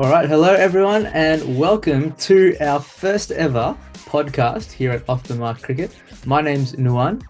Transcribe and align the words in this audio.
All 0.00 0.08
right, 0.08 0.26
hello 0.26 0.54
everyone, 0.54 1.04
and 1.08 1.58
welcome 1.58 2.12
to 2.12 2.56
our 2.62 2.80
first 2.80 3.32
ever 3.32 3.76
podcast 4.06 4.72
here 4.72 4.92
at 4.92 5.06
Off 5.10 5.24
the 5.24 5.34
Mark 5.34 5.60
Cricket. 5.60 5.94
My 6.24 6.40
name's 6.40 6.72
Nuwan, 6.72 7.22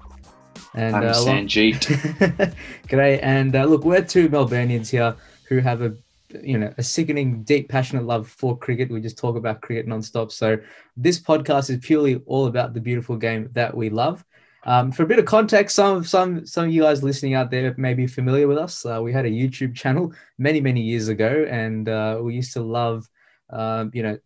and 0.75 0.95
I'm 0.95 1.03
uh, 1.03 1.13
Sanjeet. 1.13 1.81
G'day, 2.87 3.19
and 3.25 3.57
uh, 3.57 3.65
look, 3.65 3.83
we're 3.83 4.05
two 4.05 4.29
Melburnians 4.29 4.89
here 4.89 5.17
who 5.49 5.59
have 5.59 5.83
a 5.83 5.97
you 6.45 6.59
know 6.59 6.73
a 6.79 6.83
sickening, 6.85 7.43
deep, 7.43 7.69
passionate 7.69 8.05
love 8.05 8.29
for 8.29 8.57
cricket. 8.57 8.89
We 8.89 9.01
just 9.01 9.19
talk 9.19 9.35
about 9.35 9.63
cricket 9.63 9.89
nonstop. 9.89 10.31
So 10.31 10.57
this 10.97 11.19
podcast 11.19 11.71
is 11.71 11.85
purely 11.85 12.23
all 12.27 12.47
about 12.47 12.73
the 12.73 12.81
beautiful 12.81 13.17
game 13.17 13.49
that 13.55 13.77
we 13.77 13.91
love. 13.91 14.25
Um, 14.65 14.93
for 14.93 15.05
a 15.05 15.07
bit 15.07 15.19
of 15.19 15.25
context, 15.25 15.75
some 15.75 16.05
some 16.05 16.45
some 16.47 16.67
of 16.67 16.71
you 16.71 16.83
guys 16.83 17.03
listening 17.03 17.35
out 17.35 17.51
there 17.51 17.75
may 17.79 17.95
be 17.95 18.07
familiar 18.07 18.47
with 18.47 18.59
us. 18.59 18.85
Uh, 18.85 19.01
we 19.03 19.13
had 19.13 19.25
a 19.25 19.31
YouTube 19.31 19.75
channel 19.75 20.13
many 20.39 20.61
many 20.61 20.83
years 20.83 21.09
ago, 21.09 21.47
and 21.49 21.89
uh, 21.89 22.19
we 22.21 22.35
used 22.35 22.53
to 22.53 22.63
love, 22.63 23.09
um, 23.51 23.91
you 23.95 24.03
know, 24.03 24.19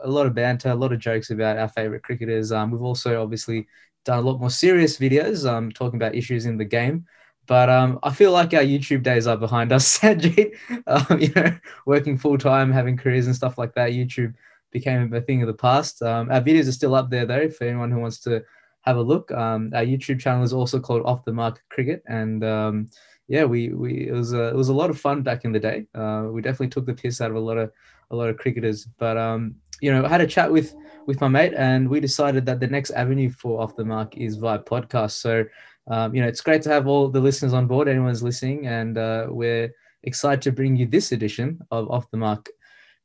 a 0.00 0.08
lot 0.08 0.26
of 0.26 0.34
banter, 0.34 0.70
a 0.70 0.74
lot 0.74 0.92
of 0.92 0.98
jokes 0.98 1.30
about 1.30 1.58
our 1.58 1.68
favorite 1.68 2.02
cricketers. 2.02 2.50
Um, 2.50 2.70
we've 2.70 2.82
also 2.82 3.22
obviously 3.22 3.66
done 4.04 4.18
a 4.18 4.22
lot 4.22 4.40
more 4.40 4.50
serious 4.50 4.96
videos, 4.96 5.48
um, 5.48 5.70
talking 5.70 5.98
about 5.98 6.14
issues 6.14 6.46
in 6.46 6.56
the 6.56 6.64
game. 6.64 7.04
But 7.46 7.68
um, 7.68 7.98
I 8.02 8.12
feel 8.12 8.32
like 8.32 8.54
our 8.54 8.62
YouTube 8.62 9.02
days 9.02 9.26
are 9.26 9.36
behind 9.36 9.72
us, 9.72 9.98
Sanjeet. 10.00 10.54
Um, 10.86 11.20
you 11.20 11.32
know, 11.34 11.58
working 11.84 12.16
full 12.16 12.38
time, 12.38 12.72
having 12.72 12.96
careers 12.96 13.26
and 13.26 13.36
stuff 13.36 13.58
like 13.58 13.74
that. 13.74 13.92
YouTube 13.92 14.34
became 14.70 15.12
a 15.12 15.20
thing 15.20 15.42
of 15.42 15.46
the 15.46 15.54
past. 15.54 16.02
Our 16.02 16.24
videos 16.40 16.68
are 16.68 16.72
still 16.72 16.94
up 16.94 17.10
there 17.10 17.26
though, 17.26 17.50
for 17.50 17.64
anyone 17.64 17.90
who 17.90 18.00
wants 18.00 18.20
to 18.20 18.44
have 18.88 18.96
a 18.96 19.02
look. 19.02 19.30
Um, 19.30 19.70
our 19.74 19.84
YouTube 19.84 20.18
channel 20.18 20.42
is 20.42 20.52
also 20.52 20.80
called 20.80 21.02
Off 21.04 21.24
the 21.24 21.32
Mark 21.32 21.62
Cricket, 21.68 22.02
and 22.06 22.42
um, 22.42 22.88
yeah, 23.28 23.44
we 23.44 23.70
we 23.70 24.08
it 24.08 24.12
was 24.12 24.32
a, 24.32 24.48
it 24.48 24.56
was 24.56 24.70
a 24.70 24.74
lot 24.74 24.90
of 24.90 24.98
fun 24.98 25.22
back 25.22 25.44
in 25.44 25.52
the 25.52 25.60
day. 25.60 25.86
Uh, 25.94 26.28
we 26.30 26.42
definitely 26.42 26.68
took 26.68 26.86
the 26.86 26.94
piss 26.94 27.20
out 27.20 27.30
of 27.30 27.36
a 27.36 27.40
lot 27.40 27.58
of 27.58 27.70
a 28.10 28.16
lot 28.16 28.30
of 28.30 28.38
cricketers, 28.38 28.86
but 28.98 29.16
um, 29.16 29.54
you 29.80 29.92
know, 29.92 30.04
I 30.04 30.08
had 30.08 30.20
a 30.20 30.26
chat 30.26 30.50
with 30.50 30.74
with 31.06 31.20
my 31.20 31.28
mate, 31.28 31.54
and 31.56 31.88
we 31.88 32.00
decided 32.00 32.46
that 32.46 32.60
the 32.60 32.66
next 32.66 32.90
avenue 32.90 33.30
for 33.30 33.60
Off 33.60 33.76
the 33.76 33.84
Mark 33.84 34.16
is 34.16 34.36
via 34.36 34.58
podcast. 34.58 35.12
So. 35.12 35.44
Um, 35.90 36.14
you 36.14 36.20
know, 36.20 36.28
it's 36.28 36.42
great 36.42 36.60
to 36.64 36.68
have 36.68 36.86
all 36.86 37.08
the 37.08 37.18
listeners 37.18 37.54
on 37.54 37.66
board. 37.66 37.88
Anyone's 37.88 38.22
listening, 38.22 38.66
and 38.66 38.98
uh, 38.98 39.28
we're 39.30 39.74
excited 40.02 40.42
to 40.42 40.52
bring 40.52 40.76
you 40.76 40.84
this 40.84 41.12
edition 41.12 41.60
of 41.70 41.90
Off 41.90 42.10
the 42.10 42.18
Mark 42.18 42.50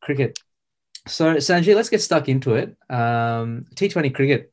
Cricket. 0.02 0.38
So, 1.08 1.36
Sanjay, 1.36 1.76
let's 1.76 1.90
get 1.90 2.02
stuck 2.02 2.28
into 2.28 2.56
it. 2.56 2.76
Um, 2.90 3.66
T20 3.76 4.14
cricket 4.14 4.53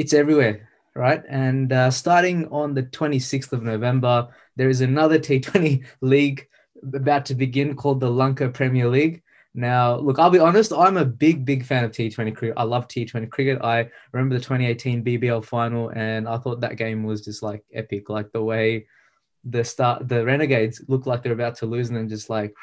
it's 0.00 0.14
everywhere, 0.14 0.66
right? 0.94 1.22
And 1.28 1.70
uh, 1.74 1.90
starting 1.90 2.48
on 2.48 2.72
the 2.72 2.84
26th 2.84 3.52
of 3.52 3.62
November, 3.62 4.28
there 4.56 4.70
is 4.70 4.80
another 4.80 5.18
T20 5.18 5.84
league 6.00 6.48
about 6.94 7.26
to 7.26 7.34
begin 7.34 7.76
called 7.76 8.00
the 8.00 8.10
Lanka 8.10 8.48
Premier 8.48 8.88
League. 8.88 9.22
Now, 9.52 9.96
look, 9.96 10.18
I'll 10.18 10.30
be 10.30 10.38
honest, 10.38 10.72
I'm 10.72 10.96
a 10.96 11.04
big, 11.04 11.44
big 11.44 11.66
fan 11.66 11.84
of 11.84 11.90
T20 11.92 12.34
cricket. 12.34 12.56
I 12.56 12.62
love 12.62 12.88
T20 12.88 13.28
cricket. 13.28 13.60
I 13.60 13.90
remember 14.12 14.36
the 14.36 14.40
2018 14.40 15.04
BBL 15.04 15.44
final, 15.44 15.90
and 15.90 16.26
I 16.26 16.38
thought 16.38 16.62
that 16.62 16.78
game 16.78 17.04
was 17.04 17.22
just 17.22 17.42
like 17.42 17.62
epic. 17.74 18.08
Like 18.08 18.32
the 18.32 18.42
way 18.42 18.86
the 19.44 19.62
start, 19.64 20.08
the 20.08 20.24
Renegades 20.24 20.82
looked 20.88 21.06
like 21.06 21.22
they're 21.22 21.34
about 21.34 21.56
to 21.56 21.66
lose 21.66 21.90
and 21.90 21.98
then 21.98 22.08
just 22.08 22.30
like 22.30 22.54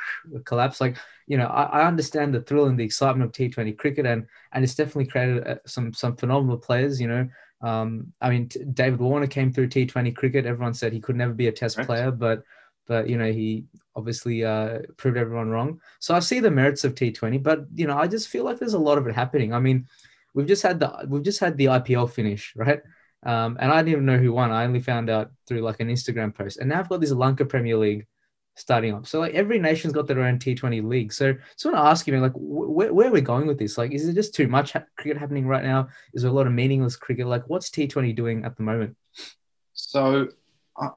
collapse. 0.44 0.82
Like, 0.82 0.98
you 1.28 1.38
know, 1.38 1.48
I, 1.48 1.64
I, 1.82 1.88
understand 1.88 2.34
the 2.34 2.42
thrill 2.42 2.68
and 2.68 2.80
the 2.80 2.86
excitement 2.86 3.30
of 3.30 3.34
T20 3.34 3.78
cricket, 3.78 4.06
and 4.06 4.26
and 4.54 4.64
it's 4.64 4.76
definitely 4.76 5.08
created 5.08 5.46
uh, 5.46 5.56
some 5.66 5.94
some 5.94 6.16
phenomenal 6.16 6.58
players. 6.58 7.00
You 7.02 7.08
know, 7.10 7.30
um, 7.62 8.14
I 8.22 8.30
mean, 8.30 8.48
t- 8.48 8.64
David 8.74 9.00
Warner 9.00 9.28
came 9.28 9.52
through 9.52 9.68
T20 9.70 10.16
cricket. 10.16 10.46
Everyone 10.46 10.74
said 10.74 10.94
he 10.94 11.02
could 11.02 11.18
never 11.18 11.34
be 11.34 11.48
a 11.48 11.52
Test 11.52 11.78
right. 11.78 11.86
player, 11.86 12.12
but 12.12 12.44
but 12.88 13.10
you 13.10 13.18
know 13.18 13.32
he 13.32 13.66
obviously 13.96 14.46
uh, 14.46 14.80
proved 14.96 15.18
everyone 15.18 15.50
wrong. 15.50 15.82
So 16.00 16.16
I 16.16 16.20
see 16.20 16.40
the 16.40 16.52
merits 16.52 16.86
of 16.86 16.96
T20, 16.96 17.44
but 17.44 17.66
you 17.76 17.88
know 17.88 17.98
I 17.98 18.08
just 18.08 18.30
feel 18.30 18.46
like 18.46 18.58
there's 18.58 18.74
a 18.74 18.80
lot 18.80 18.98
of 18.98 19.06
it 19.08 19.14
happening. 19.14 19.54
I 19.54 19.60
mean, 19.60 19.86
we've 20.34 20.48
just 20.48 20.64
had 20.64 20.80
the 20.80 21.06
we've 21.10 21.24
just 21.24 21.42
had 21.42 21.58
the 21.58 21.66
IPL 21.66 22.10
finish, 22.10 22.54
right? 22.56 22.82
Um, 23.24 23.58
and 23.60 23.72
I 23.72 23.78
didn't 23.78 23.92
even 23.92 24.06
know 24.06 24.18
who 24.18 24.32
won. 24.32 24.52
I 24.52 24.64
only 24.64 24.80
found 24.80 25.10
out 25.10 25.32
through 25.48 25.62
like 25.62 25.82
an 25.82 25.90
Instagram 25.90 26.34
post. 26.34 26.60
And 26.60 26.70
now 26.70 26.80
I've 26.80 26.88
got 26.88 27.02
this 27.02 27.12
Lanka 27.12 27.46
Premier 27.46 27.76
League 27.76 28.06
starting 28.58 28.94
up. 28.94 29.08
So 29.08 29.20
like 29.20 29.34
every 29.34 29.60
nation's 29.60 29.94
got 29.94 30.08
their 30.08 30.22
own 30.22 30.40
T20 30.40 30.84
league. 30.84 31.14
So 31.14 31.34
just 31.34 31.66
want 31.66 31.78
to 31.78 31.82
ask 31.82 32.08
you, 32.08 32.20
like, 32.20 32.34
wh- 32.34 32.94
where 32.94 33.08
are 33.08 33.12
we 33.12 33.22
going 33.22 33.48
with 33.48 33.60
this? 33.60 33.78
Like, 33.78 33.92
is 33.92 34.08
it 34.08 34.14
just 34.14 34.34
too 34.34 34.48
much 34.48 34.74
ha- 34.74 34.84
cricket 34.98 35.18
happening 35.18 35.48
right 35.48 35.64
now? 35.64 35.90
Is 36.14 36.24
there 36.24 36.32
a 36.32 36.34
lot 36.34 36.48
of 36.48 36.54
meaningless 36.54 36.96
cricket? 36.96 37.28
Like, 37.28 37.44
what's 37.48 37.70
T20 37.70 38.16
doing 38.16 38.44
at 38.46 38.58
the 38.58 38.64
moment? 38.64 38.96
So, 39.74 40.30
I, 40.78 40.90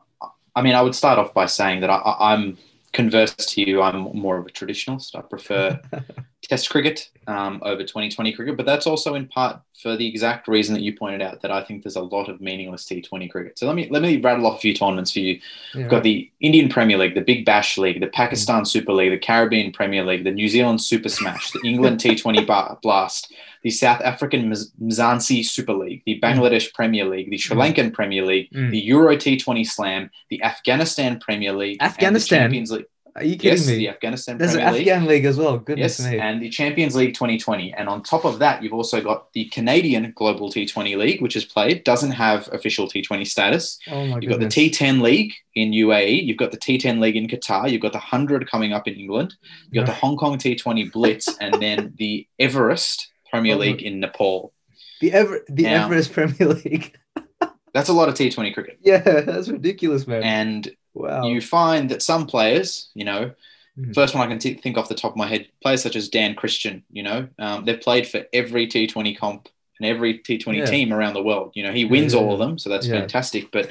I 0.57 0.63
mean, 0.63 0.75
I 0.75 0.83
would 0.83 0.95
start 0.95 1.19
off 1.19 1.35
by 1.35 1.47
saying 1.47 1.81
that 1.83 1.91
I, 1.91 2.17
I'm 2.19 2.57
converse 2.93 3.35
to 3.35 3.61
you, 3.61 3.83
I'm 3.83 4.17
more 4.17 4.39
of 4.39 4.47
a 4.47 4.51
traditionalist. 4.51 5.15
I 5.15 5.21
prefer 5.21 5.81
Test 6.51 6.69
cricket 6.69 7.11
um, 7.29 7.61
over 7.63 7.83
2020 7.83 8.33
cricket, 8.33 8.57
but 8.57 8.67
that's 8.67 8.85
also 8.85 9.15
in 9.15 9.29
part 9.29 9.61
for 9.81 9.97
the 9.97 10.05
exact 10.05 10.49
reason 10.49 10.75
that 10.75 10.81
you 10.81 10.97
pointed 10.97 11.23
out 11.23 11.43
that 11.43 11.53
I 11.53 11.63
think 11.63 11.85
there's 11.85 11.95
a 11.95 12.03
lot 12.03 12.29
of 12.29 12.41
meaningless 12.41 12.87
T20 12.87 13.31
cricket. 13.31 13.57
So 13.57 13.69
let 13.69 13.77
me 13.77 13.87
let 13.89 14.03
me 14.03 14.21
rattle 14.21 14.49
off 14.49 14.57
a 14.59 14.61
few 14.61 14.75
tournaments 14.75 15.13
for 15.13 15.21
you. 15.21 15.35
Yeah. 15.75 15.83
We've 15.83 15.89
got 15.89 16.03
the 16.03 16.29
Indian 16.41 16.69
Premier 16.69 16.99
League, 16.99 17.15
the 17.15 17.21
Big 17.21 17.45
Bash 17.45 17.79
League, 17.79 18.01
the 18.01 18.09
Pakistan 18.09 18.63
mm. 18.63 18.67
Super 18.67 18.93
League, 18.93 19.13
the 19.13 19.19
Caribbean 19.25 19.71
Premier 19.71 20.05
League, 20.05 20.25
the 20.25 20.33
New 20.33 20.49
Zealand 20.49 20.81
Super 20.81 21.09
Smash, 21.09 21.53
the 21.53 21.61
England 21.65 22.01
T20 22.01 22.81
Blast, 22.83 23.33
the 23.63 23.71
South 23.71 24.01
African 24.01 24.51
Mzansi 24.51 25.45
Super 25.45 25.75
League, 25.75 26.03
the 26.05 26.19
Bangladesh 26.19 26.69
mm. 26.69 26.75
Premier 26.75 27.05
League, 27.05 27.31
the 27.31 27.39
Sri. 27.39 27.57
Lankan 27.57 27.91
mm. 27.91 27.93
Premier 27.93 28.27
League, 28.27 28.51
mm. 28.51 28.73
the 28.73 28.81
Euro 28.81 29.15
T20 29.15 29.65
Slam, 29.65 30.11
the 30.31 30.43
Afghanistan 30.43 31.21
Premier 31.21 31.53
League, 31.53 31.81
Afghanistan 31.81 32.41
Champions 32.41 32.73
League. 32.73 32.87
Are 33.17 33.25
you 33.25 33.37
kidding 33.37 33.59
yes, 33.59 33.67
me? 33.67 33.77
The 33.77 33.89
Afghanistan 33.89 34.39
There's 34.39 34.53
Premier 34.53 34.69
an 34.69 34.75
Afghan 34.77 35.07
League. 35.07 35.25
as 35.25 35.37
well. 35.37 35.59
Goodness 35.59 35.99
yes, 35.99 36.11
me. 36.11 36.19
And 36.19 36.41
the 36.41 36.49
Champions 36.49 36.95
League 36.95 37.15
2020. 37.15 37.73
And 37.75 37.89
on 37.89 38.03
top 38.03 38.25
of 38.25 38.39
that, 38.39 38.63
you've 38.63 38.73
also 38.73 39.01
got 39.01 39.33
the 39.33 39.47
Canadian 39.47 40.13
Global 40.15 40.51
T20 40.51 40.97
League, 40.97 41.21
which 41.21 41.37
is 41.37 41.45
played, 41.45 41.85
doesn't 41.85 42.13
have 42.13 42.49
official 42.53 42.87
T20 42.87 43.27
status. 43.27 43.79
Oh 43.89 44.07
my 44.07 44.19
You've 44.21 44.31
goodness. 44.31 44.55
got 44.55 44.61
the 44.61 44.71
T10 44.71 45.03
League 45.03 45.33
in 45.55 45.73
UAE. 45.73 46.25
You've 46.25 46.37
got 46.37 46.53
the 46.53 46.59
T10 46.59 47.01
League 47.01 47.17
in 47.17 47.27
Qatar. 47.27 47.71
You've 47.71 47.83
got 47.83 47.93
the 47.93 47.99
100 47.99 48.51
coming 48.51 48.73
up 48.73 48.87
in 48.87 48.95
England. 48.95 49.35
You've 49.71 49.85
got 49.85 49.91
right. 49.91 49.95
the 49.95 50.01
Hong 50.01 50.17
Kong 50.17 50.39
T20 50.39 50.93
Blitz 50.93 51.29
and 51.41 51.61
then 51.61 51.95
the 51.97 52.27
Everest 52.39 53.09
Premier 53.31 53.55
oh 53.55 53.59
League 53.59 53.83
in 53.83 54.01
Nepal. 54.01 54.53
The 55.01 55.13
Ever 55.13 55.41
the 55.49 55.65
now, 55.65 55.85
Everest 55.85 56.13
Premier 56.13 56.49
League. 56.49 56.97
that's 57.75 57.89
a 57.89 57.93
lot 57.93 58.09
of 58.09 58.15
T20 58.15 58.53
cricket. 58.55 58.79
Yeah, 58.83 58.99
that's 58.99 59.49
ridiculous, 59.49 60.07
man. 60.07 60.23
And 60.23 60.77
wow. 60.95 61.25
you 61.25 61.41
find 61.41 61.91
that 61.91 62.03
some 62.03 62.27
players, 62.27 62.91
you 62.95 63.05
know, 63.05 63.33
mm-hmm. 63.79 63.93
first 63.93 64.15
one 64.15 64.27
I 64.27 64.31
can 64.31 64.39
t- 64.39 64.55
think 64.55 64.77
off 64.77 64.89
the 64.89 64.95
top 64.95 65.13
of 65.13 65.17
my 65.17 65.27
head, 65.27 65.49
players 65.63 65.83
such 65.83 65.97
as 65.97 66.09
Dan 66.09 66.35
Christian, 66.35 66.85
you 66.91 67.03
know, 67.03 67.29
um, 67.39 67.65
they've 67.65 67.81
played 67.81 68.07
for 68.07 68.25
every 68.33 68.67
T20 68.67 69.17
comp 69.17 69.49
and 69.79 69.89
every 69.89 70.19
T20 70.19 70.57
yeah. 70.57 70.65
team 70.67 70.93
around 70.93 71.15
the 71.15 71.23
world. 71.23 71.53
You 71.55 71.63
know, 71.63 71.73
he 71.73 71.85
wins 71.85 72.13
yeah, 72.13 72.21
yeah, 72.21 72.27
all 72.27 72.33
of 72.35 72.39
them, 72.39 72.59
so 72.59 72.69
that's 72.69 72.87
fantastic. 72.87 73.51
But 73.51 73.71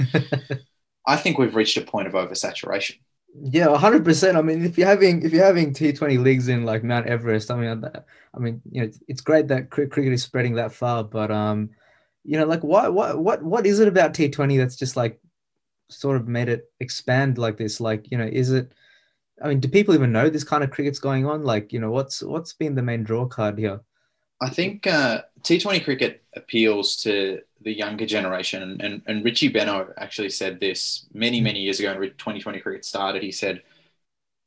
I 1.07 1.15
think 1.15 1.37
we've 1.37 1.55
reached 1.55 1.77
a 1.77 1.81
point 1.81 2.07
of 2.07 2.13
oversaturation. 2.13 2.97
Yeah, 3.41 3.75
hundred 3.77 4.03
percent. 4.03 4.37
I 4.37 4.41
mean, 4.41 4.65
if 4.65 4.77
you're 4.77 4.87
having 4.87 5.23
if 5.23 5.31
you're 5.31 5.45
having 5.45 5.73
T 5.73 5.93
Twenty 5.93 6.17
leagues 6.17 6.47
in 6.47 6.65
like 6.65 6.83
Mount 6.83 7.05
Everest, 7.05 7.51
I 7.51 7.55
mean, 7.55 7.85
I 8.33 8.39
mean, 8.39 8.61
you 8.71 8.81
know, 8.81 8.91
it's 9.07 9.21
great 9.21 9.47
that 9.49 9.69
cricket 9.69 10.11
is 10.11 10.23
spreading 10.23 10.55
that 10.55 10.73
far, 10.73 11.03
but 11.03 11.29
um, 11.29 11.69
you 12.23 12.37
know, 12.37 12.45
like 12.45 12.63
what 12.63 12.93
what 12.93 13.19
what 13.19 13.43
what 13.43 13.67
is 13.67 13.79
it 13.79 13.87
about 13.87 14.15
T 14.15 14.29
Twenty 14.29 14.57
that's 14.57 14.75
just 14.75 14.97
like 14.97 15.19
sort 15.89 16.17
of 16.17 16.27
made 16.27 16.49
it 16.49 16.71
expand 16.79 17.37
like 17.37 17.57
this? 17.57 17.79
Like, 17.79 18.11
you 18.11 18.17
know, 18.17 18.29
is 18.31 18.51
it? 18.51 18.73
I 19.41 19.47
mean, 19.47 19.59
do 19.59 19.69
people 19.69 19.93
even 19.93 20.11
know 20.11 20.29
this 20.29 20.43
kind 20.43 20.63
of 20.63 20.71
cricket's 20.71 20.99
going 20.99 21.25
on? 21.25 21.43
Like, 21.43 21.71
you 21.71 21.79
know, 21.79 21.91
what's 21.91 22.21
what's 22.21 22.53
been 22.53 22.75
the 22.75 22.81
main 22.81 23.03
draw 23.03 23.25
card 23.25 23.57
here? 23.57 23.81
I 24.41 24.49
think 24.49 24.87
uh, 24.87 25.23
T20 25.41 25.83
cricket 25.83 26.23
appeals 26.35 26.95
to 26.97 27.41
the 27.61 27.73
younger 27.73 28.05
generation. 28.05 28.79
And, 28.81 29.01
and, 29.05 29.25
Richie 29.25 29.51
Benaud 29.51 29.93
actually 29.97 30.29
said 30.29 30.59
this 30.59 31.05
many, 31.13 31.39
hmm. 31.39 31.43
many 31.43 31.59
years 31.59 31.79
ago 31.79 31.91
when 31.99 32.09
2020 32.11 32.59
cricket 32.61 32.85
started. 32.85 33.21
He 33.21 33.33
said, 33.33 33.61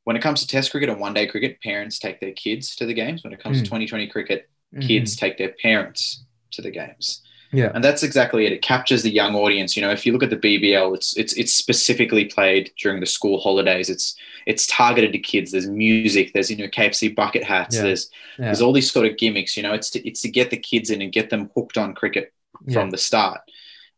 when 0.03 0.15
it 0.15 0.21
comes 0.21 0.41
to 0.41 0.47
test 0.47 0.71
cricket 0.71 0.89
and 0.89 0.99
one 0.99 1.13
day 1.13 1.27
cricket, 1.27 1.61
parents 1.61 1.99
take 1.99 2.19
their 2.19 2.31
kids 2.31 2.75
to 2.77 2.85
the 2.85 2.93
games. 2.93 3.23
When 3.23 3.33
it 3.33 3.41
comes 3.41 3.57
mm. 3.57 3.61
to 3.61 3.65
2020 3.65 4.07
cricket, 4.07 4.49
mm-hmm. 4.73 4.85
kids 4.85 5.15
take 5.15 5.37
their 5.37 5.53
parents 5.61 6.25
to 6.51 6.61
the 6.61 6.71
games. 6.71 7.21
Yeah. 7.53 7.71
And 7.73 7.83
that's 7.83 8.03
exactly 8.03 8.45
it. 8.45 8.51
It 8.51 8.61
captures 8.61 9.03
the 9.03 9.11
young 9.11 9.35
audience. 9.35 9.77
You 9.77 9.83
know, 9.83 9.91
if 9.91 10.05
you 10.05 10.11
look 10.11 10.23
at 10.23 10.31
the 10.31 10.37
BBL, 10.37 10.95
it's 10.95 11.15
it's 11.15 11.33
it's 11.33 11.53
specifically 11.53 12.25
played 12.25 12.71
during 12.77 12.99
the 12.99 13.05
school 13.05 13.39
holidays. 13.39 13.89
It's 13.89 14.15
it's 14.45 14.67
targeted 14.67 15.13
to 15.13 15.19
kids. 15.19 15.51
There's 15.51 15.69
music, 15.69 16.33
there's 16.33 16.49
you 16.49 16.57
know, 16.57 16.67
KFC 16.67 17.15
bucket 17.15 17.43
hats, 17.43 17.75
yeah. 17.75 17.83
there's 17.83 18.09
yeah. 18.37 18.45
there's 18.45 18.61
all 18.61 18.73
these 18.73 18.91
sort 18.91 19.05
of 19.05 19.17
gimmicks, 19.17 19.55
you 19.55 19.63
know, 19.63 19.73
it's 19.73 19.91
to 19.91 20.05
it's 20.05 20.21
to 20.21 20.29
get 20.29 20.49
the 20.49 20.57
kids 20.57 20.89
in 20.89 21.01
and 21.01 21.11
get 21.11 21.29
them 21.29 21.49
hooked 21.55 21.77
on 21.77 21.93
cricket 21.93 22.33
yeah. 22.65 22.73
from 22.73 22.89
the 22.89 22.97
start. 22.97 23.41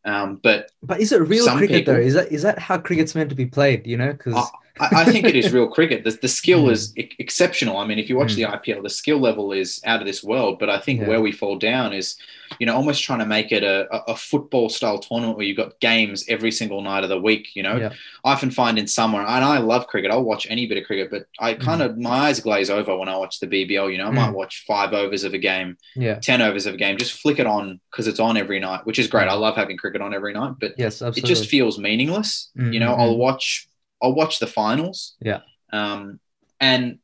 Um, 0.04 0.38
but 0.42 0.70
but 0.82 1.00
is 1.00 1.12
it 1.12 1.22
real 1.22 1.46
cricket 1.56 1.78
people, 1.78 1.94
though? 1.94 2.00
Is 2.00 2.14
that 2.14 2.30
is 2.30 2.42
that 2.42 2.58
how 2.58 2.78
cricket's 2.78 3.14
meant 3.14 3.30
to 3.30 3.36
be 3.36 3.46
played? 3.46 3.86
You 3.86 3.96
know, 3.96 4.12
because 4.12 4.50
I, 4.78 4.88
I 5.02 5.04
think 5.04 5.24
it 5.26 5.36
is 5.36 5.52
real 5.52 5.68
cricket. 5.68 6.04
The, 6.04 6.10
the 6.22 6.28
skill 6.28 6.64
Mm. 6.64 6.72
is 6.72 6.96
e- 6.96 7.10
exceptional. 7.18 7.76
I 7.78 7.86
mean, 7.86 7.98
if 7.98 8.08
you 8.08 8.16
watch 8.16 8.32
Mm. 8.32 8.36
the 8.36 8.44
IPL, 8.44 8.82
the 8.82 8.90
skill 8.90 9.18
level 9.18 9.52
is 9.52 9.80
out 9.84 10.00
of 10.00 10.06
this 10.06 10.22
world. 10.24 10.58
But 10.58 10.70
I 10.70 10.78
think 10.78 11.00
Yeah. 11.00 11.08
where 11.08 11.20
we 11.20 11.32
fall 11.32 11.56
down 11.56 11.92
is, 11.92 12.16
you 12.58 12.66
know, 12.66 12.74
almost 12.74 13.02
trying 13.02 13.18
to 13.20 13.26
make 13.26 13.52
it 13.52 13.62
a, 13.62 13.86
a, 13.94 14.12
a 14.12 14.16
football 14.16 14.68
style 14.68 14.98
tournament 14.98 15.36
where 15.36 15.46
you've 15.46 15.56
got 15.56 15.78
games 15.80 16.24
every 16.28 16.50
single 16.52 16.82
night 16.82 17.02
of 17.04 17.08
the 17.10 17.20
week. 17.20 17.48
You 17.54 17.62
know, 17.62 17.76
Yeah. 17.76 17.90
I 18.24 18.32
often 18.32 18.50
find 18.50 18.78
in 18.78 18.86
summer, 18.86 19.20
and 19.20 19.44
I 19.44 19.58
love 19.58 19.86
cricket. 19.86 20.10
I'll 20.10 20.22
watch 20.24 20.46
any 20.50 20.66
bit 20.66 20.78
of 20.78 20.84
cricket, 20.84 21.10
but 21.10 21.26
I 21.40 21.54
kind 21.54 21.82
of 21.82 21.96
my 21.98 22.10
eyes 22.28 22.40
glaze 22.40 22.70
over 22.70 22.96
when 22.96 23.08
I 23.08 23.16
watch 23.16 23.40
the 23.40 23.46
BBL. 23.46 23.90
You 23.90 23.98
know, 23.98 24.06
I 24.06 24.10
might 24.10 24.30
Mm. 24.30 24.34
watch 24.34 24.64
five 24.66 24.92
overs 24.92 25.24
of 25.24 25.32
a 25.34 25.38
game, 25.38 25.76
Yeah. 25.94 26.16
ten 26.16 26.40
overs 26.42 26.66
of 26.66 26.74
a 26.74 26.78
game, 26.78 26.96
just 26.98 27.12
flick 27.20 27.38
it 27.38 27.46
on 27.46 27.80
because 27.90 28.06
it's 28.06 28.20
on 28.20 28.36
every 28.36 28.60
night, 28.60 28.80
which 28.84 28.98
is 28.98 29.06
great. 29.08 29.24
Yeah. 29.26 29.32
I 29.32 29.36
love 29.36 29.56
having 29.56 29.76
cricket 29.76 30.00
on 30.02 30.12
every 30.14 30.32
night, 30.32 30.54
but 30.60 30.74
Yes, 30.78 31.00
it 31.02 31.24
just 31.24 31.46
feels 31.48 31.78
meaningless. 31.78 32.50
You 32.56 32.80
know, 32.80 32.92
I'll 32.94 33.16
watch 33.16 33.68
I'll 34.02 34.14
watch 34.14 34.38
the 34.38 34.46
finals. 34.46 35.14
Yeah. 35.20 35.40
Um, 35.72 36.20
and 36.60 36.98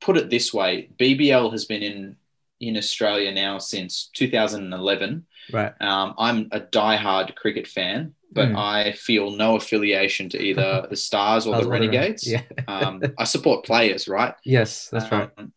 put 0.00 0.16
it 0.16 0.30
this 0.30 0.52
way, 0.54 0.90
BBL 0.98 1.50
has 1.52 1.64
been 1.64 1.82
in 1.82 2.16
in 2.58 2.76
Australia 2.78 3.32
now 3.32 3.58
since 3.58 4.08
2011. 4.14 5.26
right. 5.52 5.74
Um, 5.80 6.14
I'm 6.18 6.48
a 6.52 6.60
diehard 6.60 7.34
cricket 7.36 7.66
fan, 7.66 8.14
but 8.32 8.48
Mm. 8.48 8.56
I 8.58 8.92
feel 8.92 9.30
no 9.30 9.56
affiliation 9.56 10.30
to 10.30 10.40
either 10.40 10.86
the 10.90 10.96
Stars 10.96 11.46
or 11.46 11.60
the. 11.60 11.68
Renegades. 11.68 12.26
Yeah. 12.26 12.42
um, 12.66 13.02
I 13.18 13.24
support 13.24 13.66
players, 13.66 14.08
right? 14.08 14.34
Yes, 14.42 14.88
that's 14.90 15.10
right. 15.12 15.30
Um, 15.36 15.52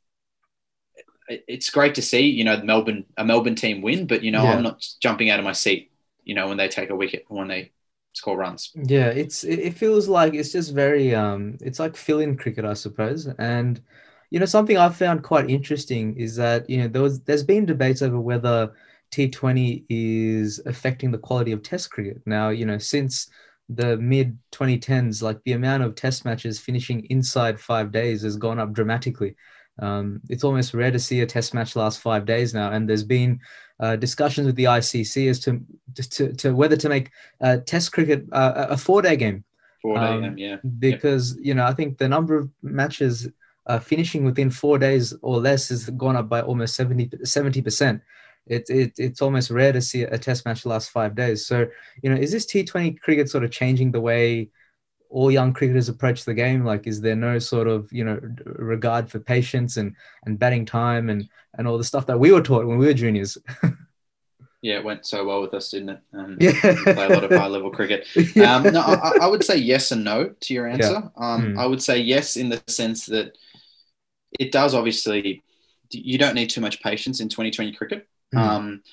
it- 1.30 1.46
It's 1.48 1.70
great 1.70 1.96
to 1.96 2.02
see, 2.02 2.26
you 2.28 2.44
know, 2.44 2.58
the 2.58 2.66
Melbourne 2.66 3.06
a 3.18 3.24
Melbourne 3.24 3.56
team 3.56 3.82
win, 3.82 4.06
but 4.08 4.22
you 4.24 4.32
know, 4.32 4.44
Yeah. 4.44 4.54
I'm 4.56 4.64
not 4.64 4.86
jumping 5.00 5.30
out 5.30 5.40
of 5.40 5.46
my 5.46 5.54
seat, 5.54 5.92
you 6.26 6.36
know, 6.36 6.48
when 6.50 6.58
they 6.58 6.68
take 6.68 6.90
a 6.90 6.96
wicket 6.96 7.24
when 7.30 7.48
they 7.48 7.72
score 8.20 8.38
runs. 8.38 8.72
Yeah, 8.76 9.08
it's 9.08 9.44
it, 9.44 9.74
feels 9.74 10.08
like 10.10 10.34
it's 10.34 10.52
just 10.52 10.74
very 10.74 11.16
um 11.16 11.58
it's 11.62 11.80
like 11.80 11.96
fill-in 11.96 12.36
cricket, 12.38 12.66
I 12.66 12.74
suppose. 12.74 13.28
And 13.40 13.82
you 14.30 14.40
know, 14.40 14.46
something 14.46 14.78
I've 14.78 14.96
found 14.96 15.24
quite 15.24 15.50
interesting 15.50 16.16
is 16.18 16.36
that, 16.36 16.70
you 16.70 16.80
know, 16.80 16.88
there 16.88 17.02
was 17.02 17.22
there's 17.22 17.44
been 17.44 17.66
debates 17.66 18.02
over 18.02 18.20
whether 18.20 18.74
T20 19.12 19.86
is 19.90 20.62
affecting 20.66 21.12
the 21.12 21.18
quality 21.18 21.54
of 21.54 21.64
test 21.64 21.90
cricket. 21.90 22.22
Now, 22.26 22.50
you 22.50 22.66
know, 22.66 22.78
since 22.78 23.30
the 23.70 23.98
mid 23.98 24.38
2010s, 24.52 25.24
like 25.24 25.42
the 25.46 25.54
amount 25.54 25.84
of 25.84 25.96
test 25.96 26.26
matches 26.26 26.60
finishing 26.60 27.06
inside 27.06 27.60
five 27.60 27.92
days 27.92 28.24
has 28.24 28.36
gone 28.36 28.60
up 28.60 28.74
dramatically. 28.74 29.36
Um, 29.82 30.20
it's 30.30 30.44
almost 30.44 30.74
rare 30.74 30.92
to 30.92 31.00
see 31.00 31.22
a 31.22 31.26
test 31.26 31.54
match 31.54 31.78
last 31.78 32.02
five 32.02 32.26
days 32.26 32.54
now, 32.54 32.72
and 32.72 32.88
there's 32.88 33.06
been 33.06 33.40
uh, 33.80 33.96
discussions 33.96 34.46
with 34.46 34.56
the 34.56 34.66
ICC 34.66 35.30
as 35.30 35.40
to 35.40 35.62
to, 35.96 36.34
to 36.34 36.56
whether 36.56 36.76
to 36.76 36.90
make 36.90 37.12
uh, 37.42 37.58
Test 37.66 37.92
cricket 37.92 38.26
uh, 38.32 38.68
a 38.70 38.78
four-day 38.78 39.16
game 39.16 39.44
Four 39.82 39.98
Um, 39.98 40.24
a.m. 40.24 40.38
Yeah. 40.38 40.58
because 40.80 41.38
you 41.40 41.54
know 41.54 41.66
I 41.66 41.74
think 41.74 41.98
the 41.98 42.10
number 42.10 42.36
of 42.38 42.50
matches 42.62 43.28
uh, 43.66 43.80
finishing 43.80 44.26
within 44.26 44.50
four 44.50 44.78
days 44.78 45.14
or 45.22 45.38
less 45.40 45.70
has 45.70 45.90
gone 45.92 46.16
up 46.16 46.28
by 46.28 46.42
almost 46.42 46.76
70 46.76 47.62
percent. 47.62 48.02
It, 48.48 48.70
it 48.70 48.94
it's 48.98 49.22
almost 49.22 49.52
rare 49.52 49.72
to 49.72 49.82
see 49.82 50.04
a 50.04 50.18
Test 50.18 50.46
match 50.46 50.66
last 50.66 50.90
five 50.90 51.16
days. 51.16 51.46
So 51.46 51.68
you 52.02 52.10
know, 52.10 52.16
is 52.16 52.32
this 52.32 52.46
T20 52.46 53.00
cricket 53.00 53.30
sort 53.30 53.44
of 53.44 53.52
changing 53.52 53.92
the 53.92 54.02
way 54.02 54.50
all 55.10 55.32
young 55.32 55.54
cricketers 55.54 55.90
approach 55.90 56.24
the 56.24 56.34
game? 56.34 56.64
Like, 56.64 56.88
is 56.88 57.02
there 57.02 57.16
no 57.16 57.40
sort 57.40 57.68
of 57.68 57.92
you 57.92 58.04
know 58.04 58.20
regard 58.46 59.10
for 59.10 59.20
patience 59.20 59.78
and 59.78 59.96
and 60.26 60.40
batting 60.40 60.66
time 60.66 61.10
and 61.10 61.28
and 61.58 61.68
all 61.68 61.78
the 61.78 61.84
stuff 61.84 62.06
that 62.08 62.20
we 62.20 62.32
were 62.32 62.42
taught 62.42 62.66
when 62.66 62.78
we 62.78 62.86
were 62.88 62.94
juniors? 62.94 63.38
Yeah, 64.62 64.76
it 64.80 64.84
went 64.84 65.06
so 65.06 65.26
well 65.26 65.42
with 65.42 65.54
us, 65.54 65.72
didn't 65.72 65.90
it? 65.90 66.00
Um, 66.14 66.38
Yeah. 66.40 66.52
play 66.52 67.06
a 67.06 67.10
lot 67.14 67.24
of 67.24 67.32
high 67.32 67.48
level 67.48 67.72
cricket. 67.72 68.08
Yeah. 68.36 68.56
Um, 68.56 68.64
no, 68.74 68.82
I, 68.82 69.20
I 69.22 69.28
would 69.28 69.44
say 69.44 69.56
yes 69.56 69.92
and 69.92 70.04
no 70.04 70.34
to 70.42 70.54
your 70.54 70.68
answer. 70.68 71.10
Um, 71.16 71.54
Mm. 71.54 71.58
I 71.58 71.66
would 71.66 71.82
say 71.82 72.00
yes 72.00 72.36
in 72.36 72.50
the 72.50 72.62
sense 72.68 73.06
that 73.06 73.38
it 74.38 74.52
does 74.52 74.74
obviously, 74.76 75.44
you 75.92 76.18
don't 76.18 76.36
need 76.36 76.50
too 76.50 76.60
much 76.60 76.84
patience 76.84 77.22
in 77.22 77.30
2020 77.30 77.72
cricket. 77.72 78.08
Mm. 78.36 78.38
Um, 78.38 78.84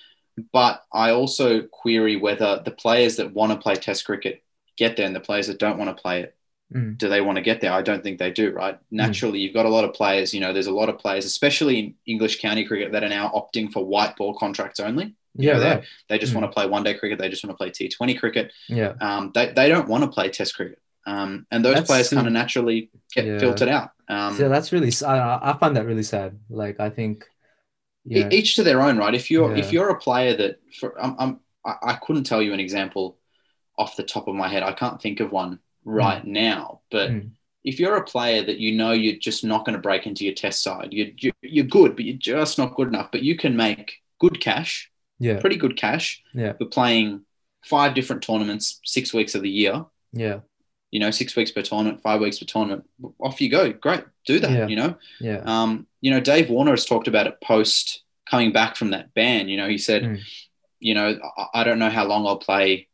but 0.52 0.84
I 0.92 1.10
also 1.10 1.62
query 1.62 2.14
whether 2.14 2.62
the 2.64 2.70
players 2.70 3.16
that 3.16 3.34
want 3.34 3.50
to 3.50 3.58
play 3.58 3.74
Test 3.74 4.04
cricket 4.04 4.44
get 4.76 4.96
there 4.96 5.06
and 5.06 5.14
the 5.17 5.20
players 5.20 5.46
that 5.49 5.58
don't 5.58 5.78
want 5.78 5.94
to 5.96 6.00
play 6.00 6.23
it, 6.23 6.32
Mm. 6.75 6.99
do 6.99 7.08
they 7.08 7.20
want 7.20 7.37
to 7.37 7.43
get 7.43 7.61
there? 7.61 7.70
I 7.73 7.81
don't 7.81 8.02
think 8.02 8.19
they 8.19 8.32
do, 8.32 8.50
right? 8.50 8.76
Naturally, 8.90 9.38
you've 9.38 9.55
got 9.55 9.67
a 9.67 9.69
lot 9.69 9.84
of 9.84 9.94
players, 9.94 10.34
you 10.34 10.40
know, 10.40 10.52
there's 10.52 10.67
a 10.67 10.73
lot 10.73 10.88
of 10.88 10.99
players, 10.99 11.25
especially 11.25 11.78
in 11.78 11.94
English 12.06 12.40
county 12.40 12.64
cricket, 12.64 12.90
that 12.90 13.05
are 13.05 13.08
now 13.08 13.31
opting 13.32 13.73
for 13.73 13.84
white 13.84 14.17
ball 14.17 14.34
contracts 14.34 14.81
only. 14.81 15.14
You 15.38 15.49
yeah, 15.49 15.58
know, 15.58 15.61
right. 15.76 15.84
They 16.08 16.19
just 16.19 16.32
Mm. 16.32 16.40
want 16.40 16.50
to 16.50 16.55
play 16.55 16.67
one 16.67 16.82
day 16.82 16.94
cricket. 16.94 17.20
They 17.20 17.28
just 17.28 17.44
want 17.44 17.52
to 17.52 17.56
play 17.56 17.70
T20 17.70 18.14
cricket. 18.14 18.52
Yeah. 18.69 18.94
Um, 19.00 19.31
they, 19.32 19.52
they 19.52 19.69
don't 19.69 19.88
want 19.88 20.02
to 20.02 20.11
play 20.11 20.28
Test 20.28 20.56
cricket. 20.56 20.81
Um, 21.06 21.46
and 21.52 21.64
those 21.64 21.76
That's 21.76 21.87
players 21.87 22.11
kind 22.11 22.26
of 22.26 22.32
naturally 22.32 22.90
get 23.14 23.26
Yeah. 23.26 23.38
filtered 23.38 23.69
out. 23.69 23.90
Um, 24.08 24.34
so 24.34 24.49
that's 24.49 24.73
really 24.73 24.90
I 25.06 25.56
find 25.61 25.76
that 25.76 25.87
really 25.87 26.02
sad. 26.02 26.37
Like 26.50 26.81
I 26.81 26.90
think, 26.90 27.25
yeah, 28.05 28.28
Each 28.31 28.56
to 28.56 28.62
their 28.64 28.81
own, 28.82 28.96
right? 28.99 29.14
If 29.14 29.31
you're 29.31 29.55
if 29.56 29.73
you're 29.73 29.90
a 29.90 29.99
player 29.99 30.37
that 30.37 30.61
for 30.81 31.00
I'm, 31.00 31.14
I'm 31.19 31.40
I 31.64 31.75
I 31.82 31.94
couldn't 31.94 32.25
tell 32.25 32.40
you 32.43 32.52
an 32.52 32.61
example 32.61 33.19
off 33.78 33.96
the 33.96 34.02
top 34.02 34.28
of 34.28 34.34
my 34.34 34.49
head. 34.49 34.62
I 34.62 34.73
can't 34.73 35.00
think 35.00 35.20
of 35.20 35.32
one 35.32 35.58
right 35.84 36.25
now. 36.25 36.81
But 36.90 37.11
Mm. 37.11 37.31
if 37.64 37.78
you're 37.81 37.96
a 37.96 38.05
player 38.05 38.43
that 38.43 38.58
you 38.58 38.73
know 38.73 38.93
you're 38.93 39.17
just 39.17 39.44
not 39.44 39.64
going 39.64 39.75
to 39.76 39.81
break 39.82 40.06
into 40.06 40.25
your 40.25 40.34
Test 40.34 40.62
side, 40.62 40.93
you 40.93 41.12
you 41.19 41.32
you're 41.43 41.64
good, 41.64 41.96
but 41.96 42.05
you're 42.05 42.17
just 42.17 42.58
not 42.58 42.75
good 42.76 42.88
enough. 42.88 43.11
But 43.12 43.23
you 43.23 43.37
can 43.37 43.56
make 43.56 44.02
good 44.19 44.40
cash, 44.40 44.90
yeah, 45.19 45.40
pretty 45.40 45.56
good 45.56 45.76
cash, 45.76 46.23
yeah, 46.34 46.52
for 46.55 46.64
playing 46.67 47.23
five 47.64 47.94
different 47.94 48.23
tournaments, 48.23 48.81
six 48.84 49.12
weeks 49.12 49.34
of 49.34 49.43
the 49.43 49.50
year. 49.50 49.84
yeah, 50.12 50.38
you 50.93 51.00
know, 51.00 51.11
six 51.11 51.34
weeks 51.37 51.50
per 51.50 51.62
tournament, 51.62 52.00
five 52.00 52.20
weeks 52.20 52.38
per 52.38 52.46
tournament. 52.46 52.88
Off 53.19 53.40
you 53.40 53.50
go. 53.50 53.73
Great. 53.73 54.05
Do 54.25 54.38
that, 54.38 54.50
Yeah. 54.50 54.67
you 54.69 54.76
know. 54.76 54.94
yeah, 55.20 55.43
Um, 55.44 55.87
you 56.00 56.11
know, 56.11 56.20
Dave 56.20 56.49
Warner 56.49 56.70
has 56.70 56.87
talked 56.87 57.08
about 57.08 57.26
it 57.26 57.40
post 57.43 58.02
coming 58.31 58.50
back 58.52 58.76
from 58.76 58.90
that 58.90 59.12
ban. 59.14 59.49
You 59.49 59.56
know, 59.56 59.69
he 59.69 59.78
said, 59.78 60.02
Mm. 60.05 60.20
you 60.81 60.94
know, 60.94 61.19
I, 61.37 61.61
I 61.61 61.64
don't 61.64 61.78
know 61.81 61.90
how 61.90 62.06
long 62.06 62.25
I'll 62.26 62.38
play 62.38 62.88